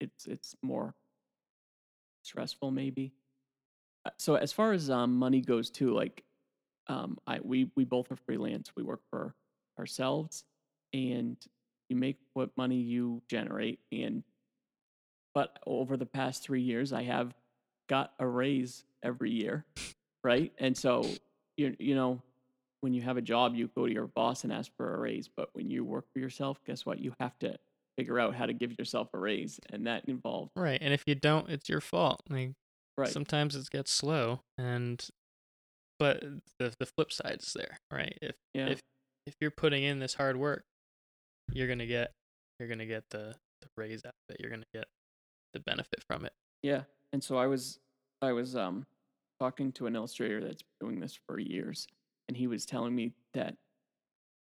[0.00, 0.94] it's it's more
[2.24, 3.12] stressful maybe.
[4.04, 6.24] Uh, So as far as um, money goes too, like
[6.88, 8.72] um, I we we both are freelance.
[8.76, 9.34] We work for
[9.78, 10.44] ourselves,
[10.92, 11.36] and
[11.88, 13.78] you make what money you generate.
[13.92, 14.22] And
[15.38, 17.32] but over the past three years, I have
[17.88, 19.64] got a raise every year,
[20.24, 20.52] right?
[20.58, 21.08] And so
[21.56, 22.20] you you know
[22.80, 25.28] when you have a job, you go to your boss and ask for a raise.
[25.28, 26.98] But when you work for yourself, guess what?
[26.98, 27.56] You have to
[27.96, 31.14] figure out how to give yourself a raise, and that involves Right, and if you
[31.14, 32.20] don't, it's your fault.
[32.28, 32.54] Like
[32.96, 33.08] Right.
[33.08, 35.06] Sometimes it gets slow, and
[36.00, 36.20] but
[36.58, 38.18] the the flip side is there, right?
[38.20, 38.70] If yeah.
[38.70, 38.80] if
[39.24, 40.64] if you're putting in this hard work,
[41.52, 42.10] you're gonna get
[42.58, 44.40] you're gonna get the the raise out of it.
[44.40, 44.86] You're gonna get
[45.52, 46.32] the benefit from it.
[46.62, 46.82] Yeah.
[47.12, 47.78] And so I was
[48.22, 48.86] I was um
[49.40, 51.86] talking to an illustrator that's been doing this for years
[52.28, 53.54] and he was telling me that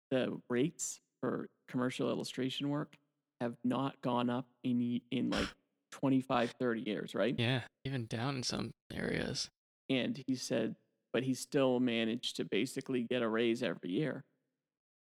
[0.09, 2.95] the rates for commercial illustration work
[3.41, 5.47] have not gone up in in like
[5.91, 7.35] 25 30 years, right?
[7.37, 9.49] Yeah, even down in some areas.
[9.89, 10.75] And he said
[11.13, 14.23] but he still managed to basically get a raise every year.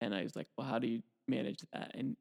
[0.01, 2.17] And I was like, "Well, how do you manage that?" And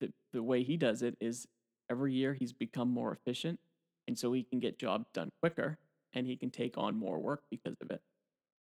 [0.00, 1.46] the the way he does it is
[1.90, 3.58] every year he's become more efficient
[4.06, 5.78] and so he can get jobs done quicker
[6.14, 8.02] and he can take on more work because of it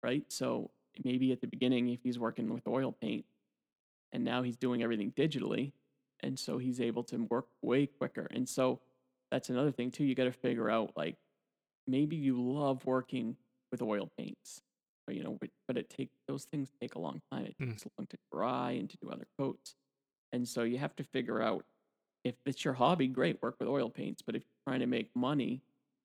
[0.04, 0.32] right?
[0.32, 0.72] So
[1.04, 3.26] maybe at the beginning if he's working with oil paint
[4.14, 5.74] and now he's doing everything digitally
[6.22, 8.28] and so he's able to work way quicker.
[8.32, 8.80] And so
[9.32, 11.18] that's another thing too you got to figure out like
[11.88, 13.38] maybe you love working
[13.72, 14.62] with oil paints
[15.08, 17.46] but, you know but, but it take those things take a long time.
[17.46, 17.72] It Mm.
[17.72, 19.76] takes long to dry and to do other coats.
[20.34, 21.66] And so you have to figure out
[22.26, 24.22] if it's your hobby, great, work with oil paints.
[24.22, 25.62] But if you're trying to make money,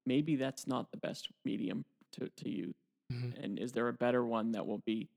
[0.07, 2.75] maybe that's not the best medium to, to use.
[3.13, 3.43] Mhm.
[3.43, 5.09] And is there a better one that will be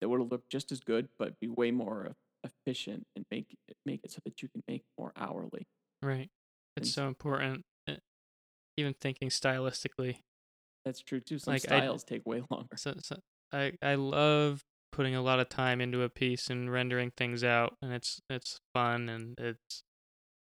[0.00, 2.14] that will look just as good but be way more
[2.44, 5.66] efficient and make it make it so that you can make more hourly?
[6.00, 6.30] Right.
[6.76, 7.66] It's And- so important.
[7.88, 7.96] uh,
[8.76, 10.22] Even thinking stylistically.
[10.84, 11.38] That's true too.
[11.40, 12.76] Some Like, I- styles take way longer.
[12.76, 13.20] So, so
[13.52, 17.76] I I love putting a lot of time into a piece and rendering things out,
[17.82, 19.82] and it's it's fun and it's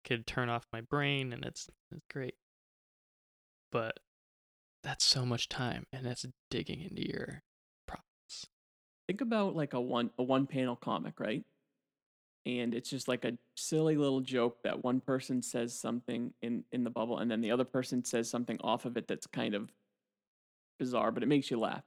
[0.04, 2.36] could turn off my brain and it's it's great.
[3.72, 4.00] But
[4.84, 7.42] that's so much time, and that's digging into your
[7.88, 8.48] problems.
[9.08, 11.44] Think about like a one a one panel comic, right?
[12.46, 16.84] And it's just like a silly little joke that one person says something in in
[16.84, 19.72] the bubble, and then the other person says something off of it that's kind of
[20.78, 21.84] bizarre, but it makes you laugh.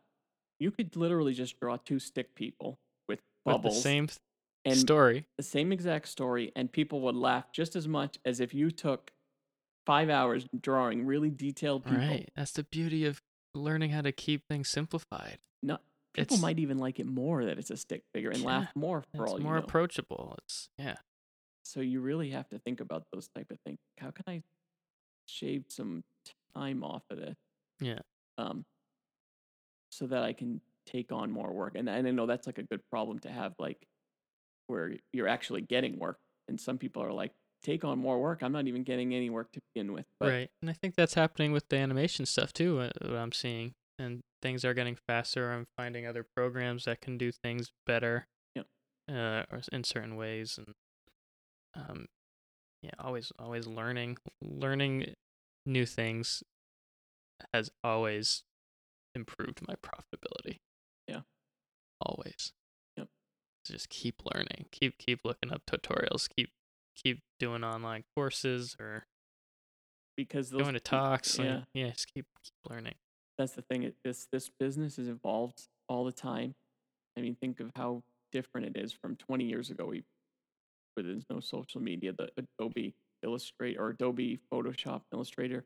[0.58, 4.08] You could literally just draw two stick people with With bubbles the same
[4.66, 5.26] and story.
[5.36, 9.12] the same exact story, and people would laugh just as much as if you took
[9.86, 11.98] five hours drawing really detailed people.
[12.00, 12.28] Right.
[12.34, 13.22] That's the beauty of
[13.54, 15.38] learning how to keep things simplified.
[15.62, 15.78] No,
[16.12, 19.02] people It's- might even like it more that it's a stick figure and laugh more
[19.14, 19.62] for It's all you more know.
[19.64, 20.34] approachable.
[20.42, 20.96] It's yeah.
[21.64, 23.78] So you really have to think about those type of things.
[23.98, 24.42] How can I
[25.26, 26.04] shave some
[26.54, 27.36] time off of it?
[27.80, 28.00] Yeah.
[28.38, 28.64] Um,
[29.90, 31.74] so that I can take on more work.
[31.74, 33.86] And, and I know that's like a good problem to have, like
[34.66, 36.18] where you're actually getting work.
[36.48, 38.42] And some people are like, take on more work.
[38.42, 40.06] I'm not even getting any work to begin with.
[40.20, 40.50] But right.
[40.62, 43.72] And I think that's happening with the animation stuff too, uh, what I'm seeing.
[43.98, 45.50] And things are getting faster.
[45.50, 48.26] I'm finding other programs that can do things better.
[48.54, 48.62] yeah.
[49.08, 50.74] Uh, or in certain ways and
[51.76, 52.06] um
[52.82, 55.14] yeah, always always learning learning
[55.64, 56.42] new things
[57.52, 58.44] has always
[59.14, 60.58] improved my profitability.
[61.08, 61.20] Yeah.
[62.00, 62.52] Always.
[63.68, 64.66] Just keep learning.
[64.72, 66.28] Keep keep looking up tutorials.
[66.36, 66.50] Keep
[66.96, 69.04] keep doing online courses or
[70.16, 71.38] because those going to talks.
[71.38, 71.60] yeah.
[71.74, 72.94] yeah, just keep keep learning.
[73.38, 73.82] that's the thing.
[73.82, 76.54] It, this this business has evolved all the time.
[77.16, 78.02] I mean, think of how
[78.32, 79.86] different it is from 20 years ago.
[79.86, 80.04] We,
[80.94, 85.64] where there's no social media, the Adobe Illustrator or Adobe Photoshop Illustrator,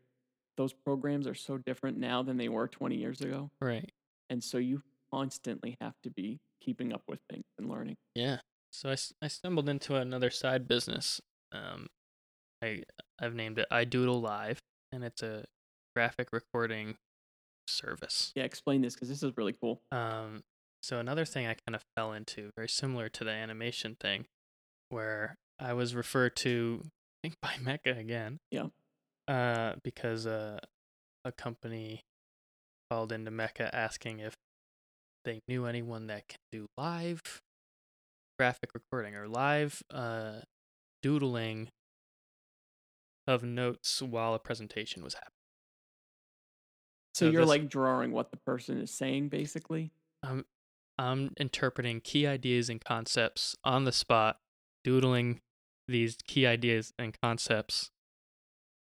[0.56, 3.90] those programs are so different now than they were 20 years ago, Right.
[4.28, 4.82] and so you
[5.12, 7.96] constantly have to be keeping up with things and learning.
[8.14, 8.38] Yeah.
[8.72, 11.20] So I, I stumbled into another side business.
[11.52, 11.88] Um,
[12.62, 12.82] I
[13.20, 14.60] I've named it I Doodle Live,
[14.92, 15.44] and it's a
[15.94, 16.96] graphic recording
[17.68, 18.32] service.
[18.34, 19.80] Yeah, explain this because this is really cool.
[19.90, 20.42] Um,
[20.82, 24.26] so another thing I kind of fell into, very similar to the animation thing,
[24.88, 28.38] where I was referred to, I think by MECA again.
[28.50, 28.66] Yeah.
[29.28, 30.58] Uh, because uh,
[31.24, 32.02] a company
[32.90, 34.34] called into Mecca asking if
[35.24, 37.20] they knew anyone that can do live
[38.38, 40.40] graphic recording or live uh
[41.02, 41.68] doodling
[43.26, 45.32] of notes while a presentation was happening.
[47.14, 49.90] So, So you're this- like drawing what the person is saying, basically.
[50.22, 50.44] I'm
[50.98, 54.38] I'm interpreting key ideas and concepts on the spot,
[54.84, 55.40] doodling
[55.88, 57.90] these key ideas and concepts,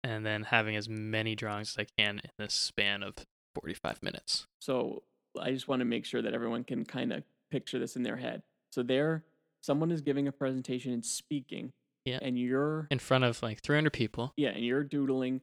[0.06, 3.16] and then having as many drawings as I can in this span of
[3.56, 4.48] 45 minutes.
[4.62, 5.04] So
[5.40, 8.18] I just want to make sure that everyone can kind of picture this in their
[8.18, 8.42] head.
[8.72, 9.24] So there,
[9.62, 11.72] someone is giving a presentation and speaking.
[12.06, 12.20] Yeah.
[12.22, 14.34] And you're In front of like 300 people.
[14.38, 15.42] yeah, and you're doodling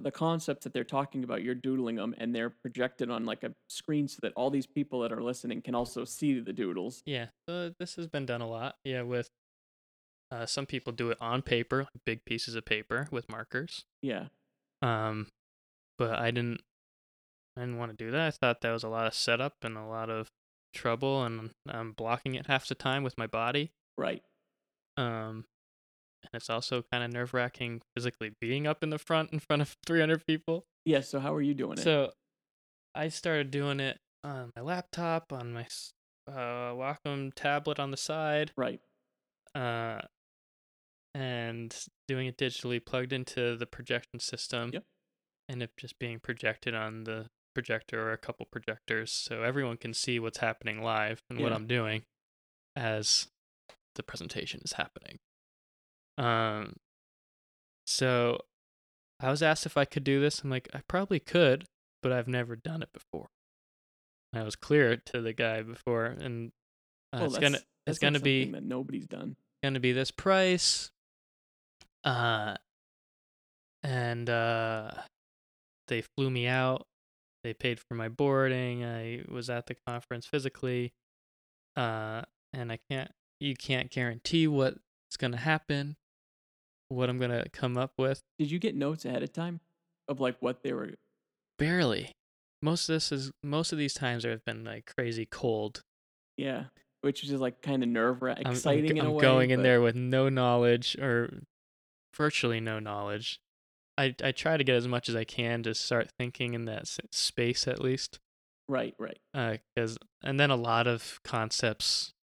[0.00, 1.42] the concepts that they're talking about.
[1.42, 5.00] You're doodling them, and they're projected on like a screen so that all these people
[5.00, 7.02] that are listening can also see the doodles.
[7.04, 8.76] Yeah, so this has been done a lot.
[8.84, 9.28] Yeah, with
[10.30, 13.84] uh, some people do it on paper, big pieces of paper with markers.
[14.00, 14.26] Yeah.
[14.80, 15.26] Um,
[15.98, 16.62] but I didn't
[17.56, 18.26] I didn't want to do that.
[18.26, 20.28] I thought that was a lot of setup and a lot of
[20.74, 23.72] trouble, and I'm blocking it half the time with my body.
[23.98, 24.22] Right.
[24.96, 25.44] Um,
[26.22, 29.62] and it's also kind of nerve wracking physically being up in the front in front
[29.62, 30.64] of 300 people.
[30.84, 31.00] Yeah.
[31.00, 31.82] So how are you doing it?
[31.82, 32.12] So
[32.94, 35.66] I started doing it on my laptop, on my
[36.28, 38.80] uh, Wacom tablet on the side, right.
[39.54, 40.00] uh,
[41.14, 41.74] and
[42.08, 44.70] doing it digitally plugged into the projection system.
[44.72, 44.84] Yep.
[45.48, 49.94] And it just being projected on the projector or a couple projectors so everyone can
[49.94, 52.02] see what's happening live and what I'm doing
[52.76, 53.28] as
[53.94, 55.18] the presentation is happening.
[56.18, 56.76] Um,
[57.86, 58.40] so
[59.20, 60.40] I was asked if I could do this.
[60.40, 61.66] I'm like, I probably could,
[62.02, 63.28] but I've never done it before.
[64.32, 66.52] And I was clear to the guy before, and
[67.12, 69.36] uh, well, it's gonna it's not gonna be that nobody's done.
[69.62, 70.90] gonna be this price.
[72.04, 72.56] Uh,
[73.82, 74.90] and uh,
[75.88, 76.86] they flew me out.
[77.44, 78.84] They paid for my boarding.
[78.84, 80.92] I was at the conference physically.
[81.76, 82.22] Uh,
[82.52, 83.10] and I can't.
[83.40, 84.78] You can't guarantee what's
[85.18, 85.96] gonna happen.
[86.88, 88.20] What I'm gonna come up with.
[88.38, 89.60] Did you get notes ahead of time
[90.08, 90.90] of like what they were?
[91.58, 92.12] Barely.
[92.60, 95.82] Most of this is most of these times there have been like crazy cold.
[96.36, 96.64] Yeah.
[97.00, 99.22] Which is like kind of nerve wracking, I'm- I'm, exciting g- in a I'm way.
[99.22, 101.42] going in there with no knowledge or
[102.14, 103.40] virtually no knowledge.
[103.98, 106.88] I I try to get as much as I can to start thinking in that
[107.10, 108.18] space at least.
[108.68, 108.94] Right.
[108.98, 109.18] Right.
[109.74, 112.14] Because and then a lot of concepts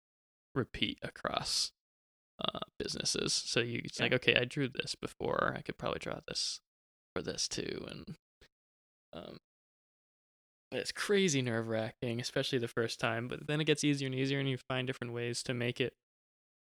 [0.55, 1.73] repeat across
[2.43, 3.33] uh, businesses.
[3.33, 5.55] So you it's like okay, I drew this before.
[5.57, 6.61] I could probably draw this
[7.15, 8.17] for this too, and
[9.13, 9.39] um,
[10.71, 13.29] but it's crazy nerve wracking, especially the first time.
[13.29, 15.95] But then it gets easier and easier, and you find different ways to make it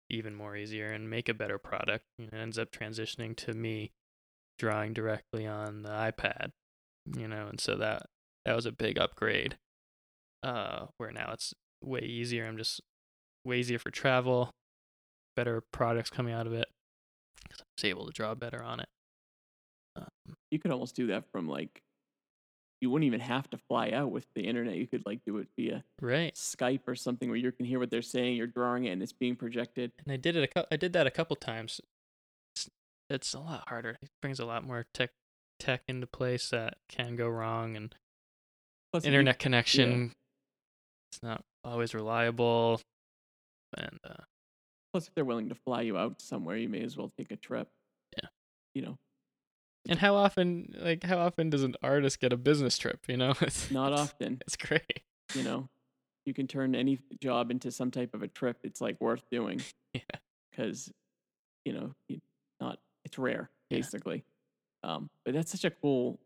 [0.09, 2.05] even more easier and make a better product.
[2.19, 3.91] Know, it ends up transitioning to me
[4.60, 6.51] drawing directly on the iPad.
[7.18, 8.04] You know, and so that
[8.45, 9.58] that was a big upgrade.
[10.41, 12.45] Uh, where now it's way easier.
[12.45, 12.82] I'm just
[13.45, 14.51] way easier for travel.
[15.36, 16.68] Better products coming out of it
[17.43, 18.88] because I was able to draw better on it.
[19.95, 21.82] Um, You could almost do that from like.
[22.82, 24.76] You wouldn't even have to fly out with the internet.
[24.76, 26.36] You could like do it via right.
[26.36, 28.36] Skype or something where you can hear what they're saying.
[28.36, 29.93] You're drawing it and it's being projected.
[30.04, 31.80] and I did it a cou- I did that a couple times.
[33.10, 33.97] It's, a lot harder.
[34.01, 35.12] It brings a lot more tech
[35.60, 37.93] tech into place that can go wrong, and
[38.91, 40.14] Plus, if you- internet connection.
[41.12, 42.82] It's not always reliable,
[43.78, 44.24] and uh,
[44.91, 47.36] plus, if they're willing to fly you out somewhere, you may as well take a
[47.36, 47.68] trip.
[48.18, 48.30] Yeah.
[48.74, 48.97] You know,
[49.88, 53.01] and how often like how often does an artist get a business trip?
[53.08, 54.41] You know, it's not it's, often.
[54.41, 55.04] It's great.
[55.36, 55.70] You know,
[56.26, 58.58] you can turn any job into some type of a trip.
[58.64, 59.62] It's like worth doing.
[59.93, 60.01] Yeah.
[60.49, 60.91] because
[61.66, 62.20] you know you
[63.14, 63.78] it's rare Yeah.
[63.78, 64.24] basically
[64.84, 66.20] um but that's such a cool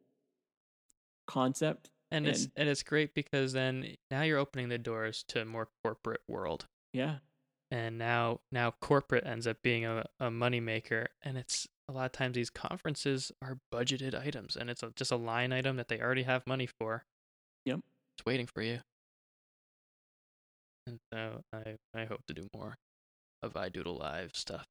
[1.28, 5.44] concept And it's And- and it's great because then now you're opening the doors to
[5.46, 6.68] more corporate world.
[6.94, 7.20] yeah
[7.70, 12.12] and now now corporate ends up being a, a moneymaker and it's a lot of
[12.14, 16.00] times these conferences are budgeted items and it's a, just a line item that they
[16.00, 17.04] already have money for
[17.66, 17.82] Yep.
[18.18, 18.80] it's waiting for you
[20.86, 22.78] and so i i hope to do more
[23.44, 24.66] of idoodle live stuff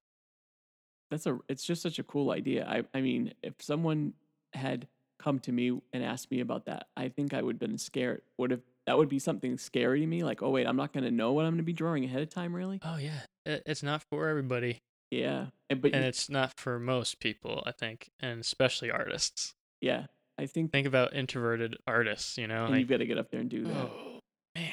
[1.11, 2.67] that's a it's just such a cool idea.
[2.69, 4.13] I i mean if someone
[4.53, 4.89] had
[5.19, 8.23] come to me and asked me about that i think i would have been scared.
[8.39, 11.05] Would have that would be something scary to me like oh wait i'm not going
[11.05, 12.81] to know what i'm going to be drawing ahead of time really?
[12.85, 13.21] Oh yeah.
[13.45, 14.81] It's not for everybody.
[15.11, 19.55] Yeah and, but and you- it's not for most people i think and especially artists.
[19.81, 20.07] Yeah
[20.39, 23.31] i think think about introverted artists you know and like you've got to get up
[23.31, 23.75] there and do that.
[23.75, 24.21] Oh
[24.55, 24.71] man.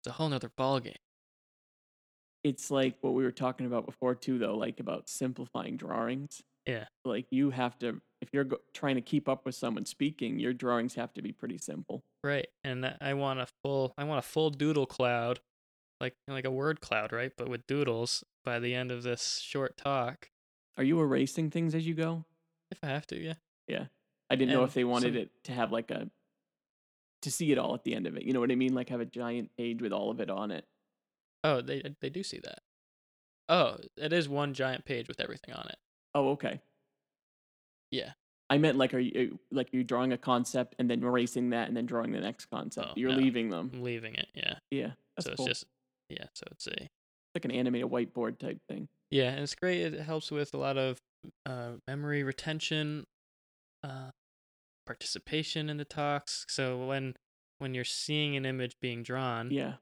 [0.00, 0.94] It's a whole nother ballgame
[2.44, 6.84] it's like what we were talking about before too though like about simplifying drawings Yeah.
[7.04, 10.52] like you have to if you're go- trying to keep up with someone speaking your
[10.52, 14.28] drawings have to be pretty simple Right, and I want a full I want a
[14.28, 15.40] full doodle cloud,
[16.02, 17.32] like like a word cloud, right?
[17.34, 20.28] But with doodles by the end of this short talk,
[20.76, 22.26] are you erasing things as you go
[22.70, 23.34] if I have to, yeah.
[23.68, 23.86] yeah
[24.30, 26.10] i didn't know if they wanted some- it to have like a
[27.22, 28.88] to see it all at the end of it you know what i mean like
[28.90, 30.64] have a giant page with all of it on it
[31.44, 32.58] Oh, they they do see that.
[33.48, 35.76] Oh, it is one giant page with everything on it.
[36.14, 36.60] oh okay
[37.90, 38.12] Yeah.
[38.48, 41.76] i meant like are you like you're drawing a concept and then erasing that and
[41.76, 43.16] then drawing the next concept Oh, you're no.
[43.18, 44.54] leaving them I'm leaving it, yeah.
[44.70, 45.66] yeah that's so cool it's just
[46.08, 46.88] yeah, so it's a
[47.34, 49.92] like an animated whiteboard type thing yeah, and it's great.
[49.92, 51.00] It helps with a lot of
[51.44, 53.06] uh, memory retention,
[53.82, 54.10] uh,
[54.86, 56.44] participation in the talks.
[56.48, 57.14] So when
[57.58, 59.74] when you're seeing an image being drawn, yeah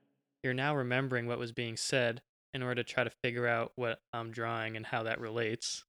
[0.43, 2.21] you're now remembering what was being said
[2.55, 5.85] in order to try to figure out what I'm drawing and how that relates.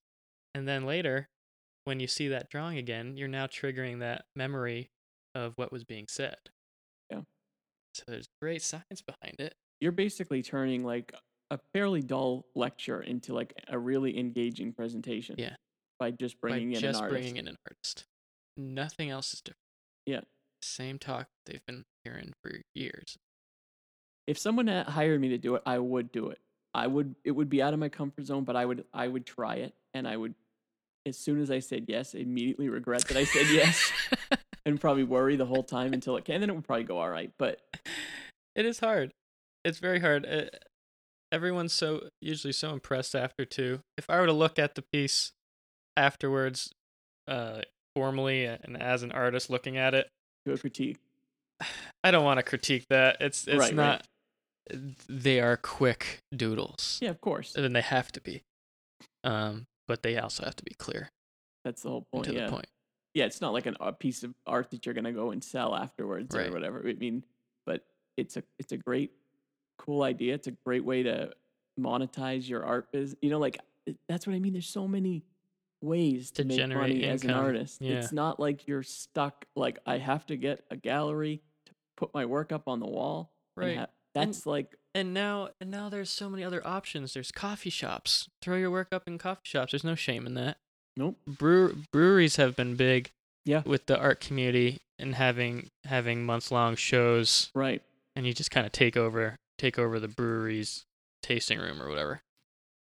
[0.54, 1.30] And then later,
[1.86, 4.90] when you see that drawing again, you're now triggering that memory
[5.36, 6.38] of what was being said.
[7.10, 7.22] Yeah.
[7.94, 9.56] So there's great science behind it.
[9.80, 11.14] You're basically turning like
[11.52, 15.36] a fairly dull lecture into like a really engaging presentation.
[15.38, 15.56] Yeah.
[16.00, 17.22] By just bringing by in just an artist.
[17.22, 18.06] bringing in an artist.
[18.58, 19.58] Nothing else is different.
[20.06, 20.22] Yeah.
[20.62, 23.18] Same talk they've been hearing for years.
[24.30, 26.38] If someone hired me to do it, I would do it.
[26.76, 29.26] I would it would be out of my comfort zone, but I would I would
[29.26, 30.36] try it and I would
[31.08, 33.92] as soon as I said yes, immediately regret that I said yes
[34.68, 36.36] and probably worry the whole time until it can.
[36.36, 37.32] And then it would probably go all right.
[37.40, 37.60] But
[38.56, 39.14] it is hard.
[39.66, 40.28] It's very hard.
[40.28, 40.56] Uh,
[41.32, 43.80] everyone's so usually so impressed after too.
[43.98, 45.32] If I were to look at the piece
[45.98, 46.72] afterwards,
[47.28, 47.62] uh,
[47.96, 50.08] formally and as an artist looking at it,
[50.46, 51.00] do a critique.
[52.04, 53.18] I don't want to critique that.
[53.22, 54.04] It's it's Right, right.
[55.08, 57.56] They are quick doodles, Yeah, of course.
[57.56, 58.44] and then they have to be.
[59.24, 61.10] Um, but they also have to be clear
[61.66, 62.26] That's the whole point.
[62.26, 62.46] to Yeah.
[62.46, 62.68] the point.
[63.14, 65.76] Yeah, it's not like an, a piece of art that you're gonna go and sell
[65.76, 66.48] afterwards Right.
[66.48, 66.88] or whatever.
[66.88, 67.24] I mean,
[67.66, 67.84] but
[68.18, 69.12] it's a it's a great,
[69.78, 70.36] cool idea.
[70.36, 71.34] It's a great way to
[71.80, 73.18] monetize your art business.
[73.22, 73.58] You know, like
[74.08, 74.54] that's what I mean.
[74.54, 75.24] There's so many
[75.82, 77.82] ways to, To make generate money as an artist.
[77.82, 77.96] yeah.
[77.96, 79.46] It's not like you're stuck.
[79.56, 83.32] Like I have to get a gallery to put my work up on the wall.
[83.56, 83.78] Right.
[83.78, 87.14] ha- And- that's like And now and now there's so many other options.
[87.14, 88.28] There's coffee shops.
[88.42, 89.72] Throw your work up in coffee shops.
[89.72, 90.58] There's no shame in that.
[90.98, 91.18] nope.
[91.28, 93.12] Brew- breweries have been big
[93.46, 93.62] Yeah.
[93.66, 97.82] with the art community and having having months long shows Right.
[98.16, 100.86] and you just kind of take over take over the brewery's
[101.22, 102.22] tasting room or whatever.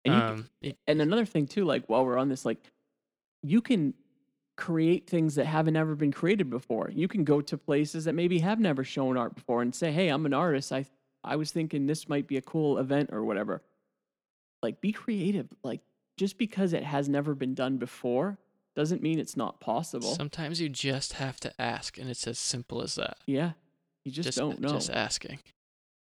[0.04, 2.58] And you, um and another thing too, like while we're on this, like
[3.42, 3.94] you can
[4.56, 6.90] create things that haven't ever been created before.
[6.92, 10.08] You can go to places that maybe have never shown art before and say, "Hey,
[10.08, 10.72] I'm an artist.
[10.72, 10.84] I
[11.22, 13.62] I was thinking this might be a cool event or whatever."
[14.62, 15.48] Like be creative.
[15.62, 15.80] Like
[16.16, 18.38] just because it has never been done before
[18.76, 20.14] doesn't mean it's not possible.
[20.14, 23.18] sometimes you just have to ask and it's as simple as that.
[23.26, 23.52] yeah.
[24.04, 24.70] You just, don't know.
[24.70, 25.40] Just asking.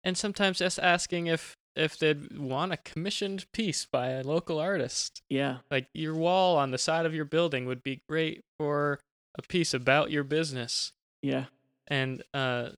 [0.02, 5.22] And sometimes just asking if if they'd want a commissioned piece by a local artist.
[5.28, 5.58] yeah.
[5.70, 9.00] Like your wall on the side of your building would be great for
[9.38, 10.92] a piece about your business.
[11.22, 11.46] Yeah.
[11.86, 12.70] And uh,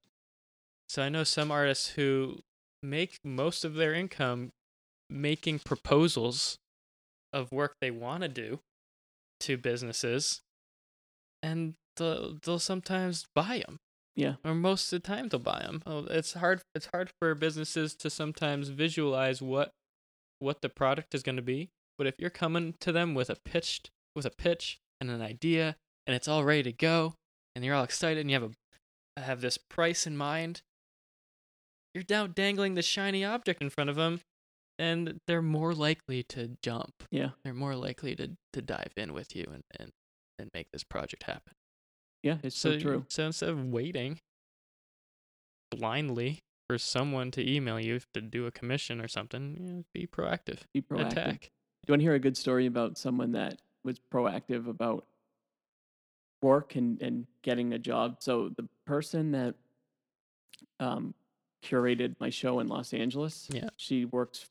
[0.95, 2.39] so I know some artists who
[2.81, 4.53] make most of their income
[5.11, 6.57] making proposals
[7.33, 8.61] of work they want to do
[9.41, 10.43] to businesses,
[11.43, 13.79] and they'll, they'll sometimes buy them.
[14.15, 14.35] Yeah.
[14.45, 15.83] Or most of the time they'll buy them.
[15.85, 16.63] Oh, it's hard.
[16.77, 19.73] It's hard for businesses to sometimes visualize what
[20.39, 21.71] what the product is going to be.
[21.99, 25.75] But if you're coming to them with a pitched with a pitch and an idea,
[26.07, 27.15] and it's all ready to go,
[27.57, 28.55] and you're all excited, and you have
[29.17, 30.63] a have this price in mind,
[31.95, 34.21] you're now dangling the shiny object in front of them,
[34.79, 37.05] and they're more likely to jump.
[37.11, 37.31] Yeah.
[37.45, 39.93] They're more likely to to dive in with you and and,
[40.39, 41.55] and make this project happen.
[42.23, 43.05] Yeah, it's so, true.
[43.09, 44.19] So instead of waiting
[45.71, 50.07] blindly for someone to email you to do a commission or something, you know, be
[50.07, 50.61] proactive.
[50.73, 51.13] Be proactive.
[51.13, 51.41] Attack.
[51.41, 55.05] Do you want to hear a good story about someone that was proactive about
[56.41, 58.17] work and, and getting a job?
[58.21, 59.55] So the person that
[60.81, 61.15] um,
[61.69, 63.69] curated my show in Los Angeles, Yeah.
[63.77, 64.47] she works.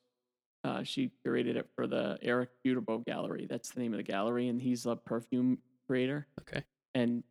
[0.64, 3.46] Uh, she curated it for the Eric Buterbaugh Gallery.
[3.50, 5.58] That's the name of the gallery, and he's a perfume
[5.88, 6.64] creator, Okay.
[6.96, 7.24] and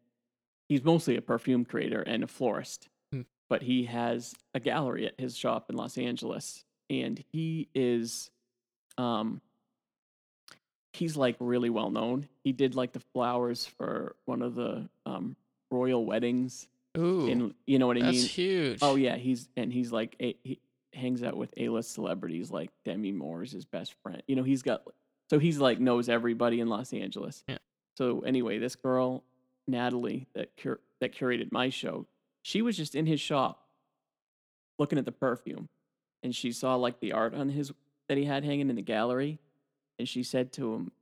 [0.68, 2.88] he's mostly a perfume creator and a florist.
[3.10, 3.22] Hmm.
[3.48, 8.30] But he has a gallery at his shop in Los Angeles, and he is
[8.98, 9.40] um
[10.92, 12.28] he's like really well known.
[12.44, 15.36] He did like the flowers for one of the um
[15.70, 16.68] royal weddings
[16.98, 18.22] Ooh, in you know what I that's mean?
[18.22, 18.78] That's huge.
[18.82, 20.60] Oh yeah, he's and he's like a, he
[20.92, 24.22] hangs out with A-list celebrities like Demi Moore is his best friend.
[24.26, 24.82] You know, he's got
[25.30, 27.44] so he's like knows everybody in Los Angeles.
[27.48, 27.58] Yeah.
[27.96, 29.24] So anyway, this girl
[29.66, 32.06] Natalie that cur- that curated my show,
[32.42, 33.68] she was just in his shop
[34.78, 35.68] looking at the perfume
[36.22, 37.72] and she saw like the art on his
[38.08, 39.38] that he had hanging in the gallery
[39.98, 40.92] and she said to him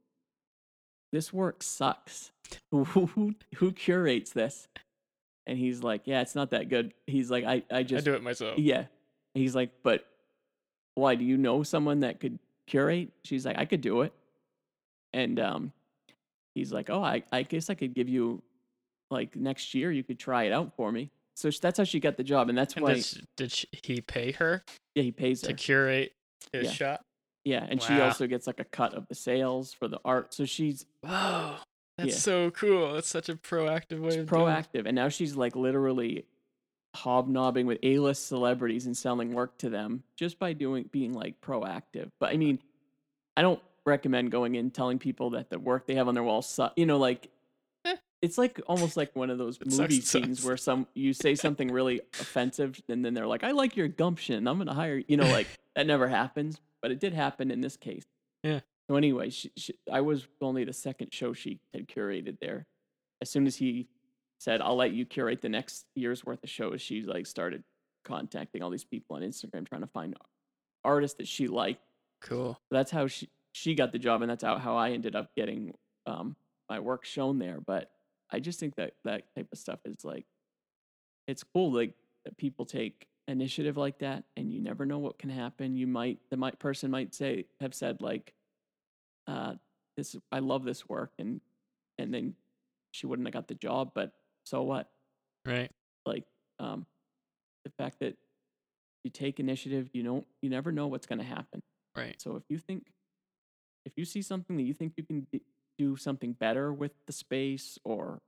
[1.13, 2.33] this work sucks
[2.71, 4.69] who who, who curates this
[5.47, 6.93] and he's like yeah it's not that good.
[7.07, 8.59] He's like i i just I do it myself.
[8.59, 8.85] yeah.
[9.35, 10.05] He's like but
[10.95, 13.11] why do you know someone that could curate?
[13.25, 14.13] She's like i could do it.
[15.13, 15.73] And um
[16.55, 18.43] he's like oh i i guess i could give you
[19.11, 21.11] like next year you could try it out for me.
[21.37, 24.01] So that's how she got the job and that's And why does, did sh he
[24.01, 24.63] pay her
[24.95, 26.13] yeah he pays to curate
[26.53, 26.73] his Yeah.
[26.73, 27.01] shop?
[27.45, 30.45] yeah and she also gets like a cut of the sales for the art so
[30.45, 31.55] she's Whoa,
[32.01, 32.19] that's Yeah.
[32.19, 32.95] so cool.
[32.95, 36.25] That's such a proactive way doing proactive, and now she's like literally
[36.95, 42.11] hobnobbing with A-list celebrities and selling work to them just by doing being like proactive.
[42.19, 42.59] But I mean,
[43.37, 46.43] I don't recommend going in telling people that the work they have on their wall
[46.43, 46.75] sucks.
[46.77, 47.29] You know, like
[47.85, 47.97] Eh.
[48.23, 50.11] it's like almost like one of those It movie sucks.
[50.11, 53.89] scenes where some you say something really offensive and then they're like, "I like your
[53.89, 54.49] gumption.
[54.49, 55.47] I'm gonna hire." you." You know, like
[55.77, 58.05] that never happens, but it did happen in this case.
[58.43, 58.61] Yeah.
[58.91, 62.67] So anyway, she, she, I was only the second show she had curated there.
[63.23, 63.87] As soon as he
[64.39, 67.63] said, "I'll let you curate the next year's worth of shows," she like started
[68.05, 70.17] contacting all these people on Instagram trying to find
[70.85, 71.81] artists that she liked.
[72.21, 72.55] Cool.
[72.55, 75.37] So that's how she she got the job, and that's how, how I ended up
[75.37, 75.73] getting
[76.07, 76.35] um,
[76.69, 77.61] my work shown there.
[77.65, 77.93] But
[78.33, 80.27] I just think that that type of stuff is like,
[81.29, 81.95] it's cool, like
[82.25, 85.77] that people take initiative like that, and you never know what can happen.
[85.77, 88.35] You might the might person might say have said like,
[89.27, 89.55] uh,
[89.97, 91.41] this I love this work, and
[91.99, 92.35] and then
[92.93, 94.13] she wouldn't have got the job, but
[94.45, 94.89] so what?
[95.47, 95.71] Right.
[96.07, 96.25] Like,
[96.59, 96.87] um,
[97.65, 98.17] the fact that
[99.05, 101.63] you take initiative, you don't, you never know what's going to happen.
[101.97, 102.21] Right.
[102.21, 102.87] So if you think,
[103.85, 105.27] if you see something that you think you can
[105.79, 108.21] do something better with the space, or,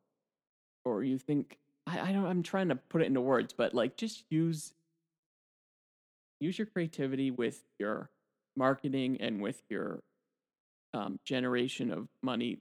[0.84, 3.96] or you think I, I don't, I'm trying to put it into words, but like
[3.96, 4.72] just use,
[6.40, 8.10] use your creativity with your
[8.56, 10.02] marketing and with your
[10.94, 12.58] um, generation of money,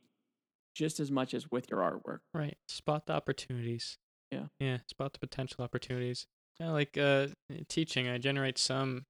[0.76, 2.20] just as much as with your artwork.
[2.34, 2.58] Right.
[2.68, 3.98] Spot the opportunities.
[4.32, 4.46] Yeah.
[4.60, 4.78] Yeah.
[4.88, 6.28] Spot the potential opportunities.
[6.60, 7.28] Yeah, like uh,
[7.70, 9.06] teaching, I generate some,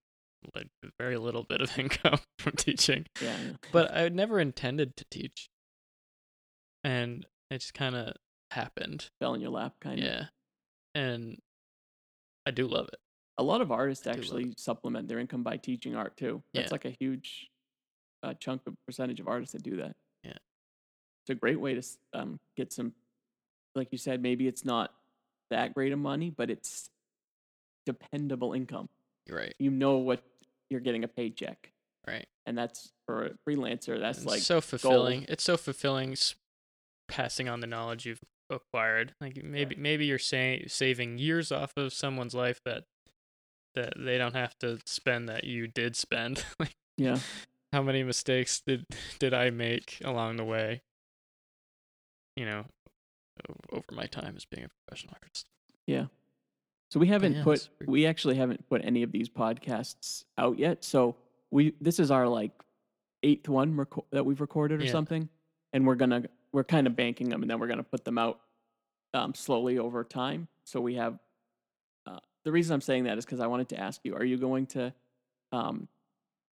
[0.55, 0.67] like
[0.99, 3.35] very little bit of income from teaching, Yeah.
[3.43, 3.51] yeah.
[3.71, 5.49] but I never intended to teach,
[6.83, 8.13] and it just kind of
[8.51, 9.09] happened.
[9.19, 10.05] fell in your lap, kind of.
[10.05, 10.23] Yeah,
[10.95, 11.37] and
[12.45, 12.99] I do love it.
[13.37, 16.43] a lot of artists I actually supplement their income by teaching art too.
[16.53, 16.71] That's Yeah.
[16.73, 17.49] like a huge
[18.23, 19.95] uh, chunk of percentage of artists that do that.
[20.23, 20.31] Yeah.
[21.23, 21.83] it's a great way to
[22.13, 22.93] um, get some,
[23.75, 24.93] like you said, maybe it's not
[25.49, 26.89] that great of money, but it's
[27.85, 28.89] dependable income.
[29.29, 29.53] Right.
[29.59, 30.21] You know what
[30.69, 31.71] you're getting a paycheck,
[32.07, 32.27] Right.
[32.45, 33.99] and that's for a freelancer.
[33.99, 35.25] That's And like so fulfilling.
[35.27, 36.15] It's so fulfilling
[37.07, 39.13] passing on the knowledge you've acquired.
[39.21, 42.83] Like maybe maybe you're saying saving years off of someone's life that
[43.75, 46.43] that they don't have to spend that you did spend.
[46.59, 47.17] like yeah,
[47.73, 48.85] how many mistakes did
[49.19, 50.81] did I make along the way?
[52.35, 52.65] You know,
[53.71, 55.47] over my time as being a professional artist.
[55.87, 56.05] yeah.
[56.91, 60.59] So we haven't yeah, put pretty- we actually haven't put any of these podcasts out
[60.59, 60.83] yet.
[60.83, 61.15] So
[61.49, 62.51] we this is our like
[63.23, 64.91] eighth one reco- that we've recorded or Yeah.
[64.91, 65.29] something,
[65.73, 68.41] and we're gonna we're kind of banking them, and then we're gonna put them out
[69.13, 70.47] um, slowly over time.
[70.65, 71.17] So we have
[72.05, 74.37] uh, the reason I'm saying that is because I wanted to ask you: Are you
[74.37, 74.93] going to
[75.53, 75.87] um,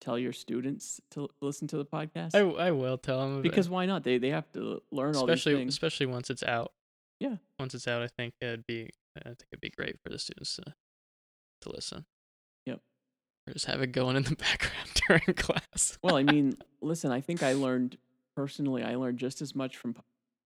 [0.00, 2.34] tell your students to listen to the podcast?
[2.34, 4.04] I, I will tell them because why not?
[4.04, 5.74] They they have to learn all these especially things.
[5.74, 6.72] especially once it's out.
[7.20, 7.36] Yeah.
[7.58, 10.56] Once it's out, I think it'd be I think it'd be great for the students
[10.56, 10.74] to
[11.62, 12.04] to listen.
[12.66, 12.80] Yep.
[13.48, 15.98] Or just have it going in the background during class.
[16.02, 17.96] well, I mean, listen, I think I learned
[18.34, 19.96] personally, I learned just as much from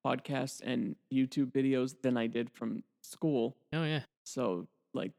[0.07, 3.57] podcasts and YouTube videos than I did from school.
[3.73, 4.03] oh yeah.
[4.25, 5.13] So, like,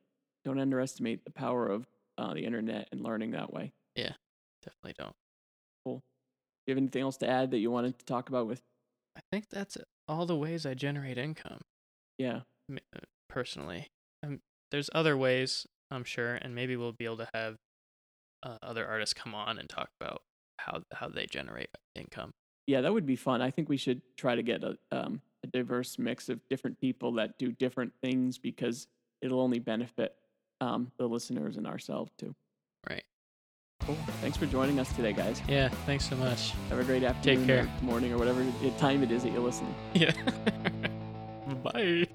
[0.45, 1.85] don't underestimate the power of
[2.17, 3.73] uh, the internet and learning that way.
[4.63, 5.15] Definitely don't.
[5.85, 5.95] Cool.
[5.97, 6.01] Do
[6.67, 8.61] you have anything else to add that you wanted to talk about with?
[9.17, 9.77] I think that's
[10.07, 11.59] all the ways I generate income
[12.17, 13.87] Yeah, uh, personally.
[14.23, 14.39] Um,
[14.71, 17.57] there's other ways, I'm sure, and maybe we'll be able to have
[18.43, 20.21] uh, other artists come on and talk about
[20.59, 22.31] how how they generate income.
[22.67, 23.41] yeah, that would be fun.
[23.41, 27.11] I think we should try to get a um, a diverse mix of different people
[27.13, 28.87] that do different things because
[29.21, 30.15] it'll only benefit
[30.61, 32.33] um, the listeners and ourselves too.
[32.89, 33.03] Right.
[33.85, 33.95] Cool.
[34.21, 35.41] Thanks for joining us today, guys.
[35.47, 35.69] Yeah.
[35.85, 36.53] Thanks so much.
[36.69, 37.63] Have a great afternoon, Take care.
[37.65, 38.45] or morning, or whatever
[38.77, 39.73] time it is that you're listening.
[39.93, 40.11] Yeah.
[41.63, 42.07] Bye.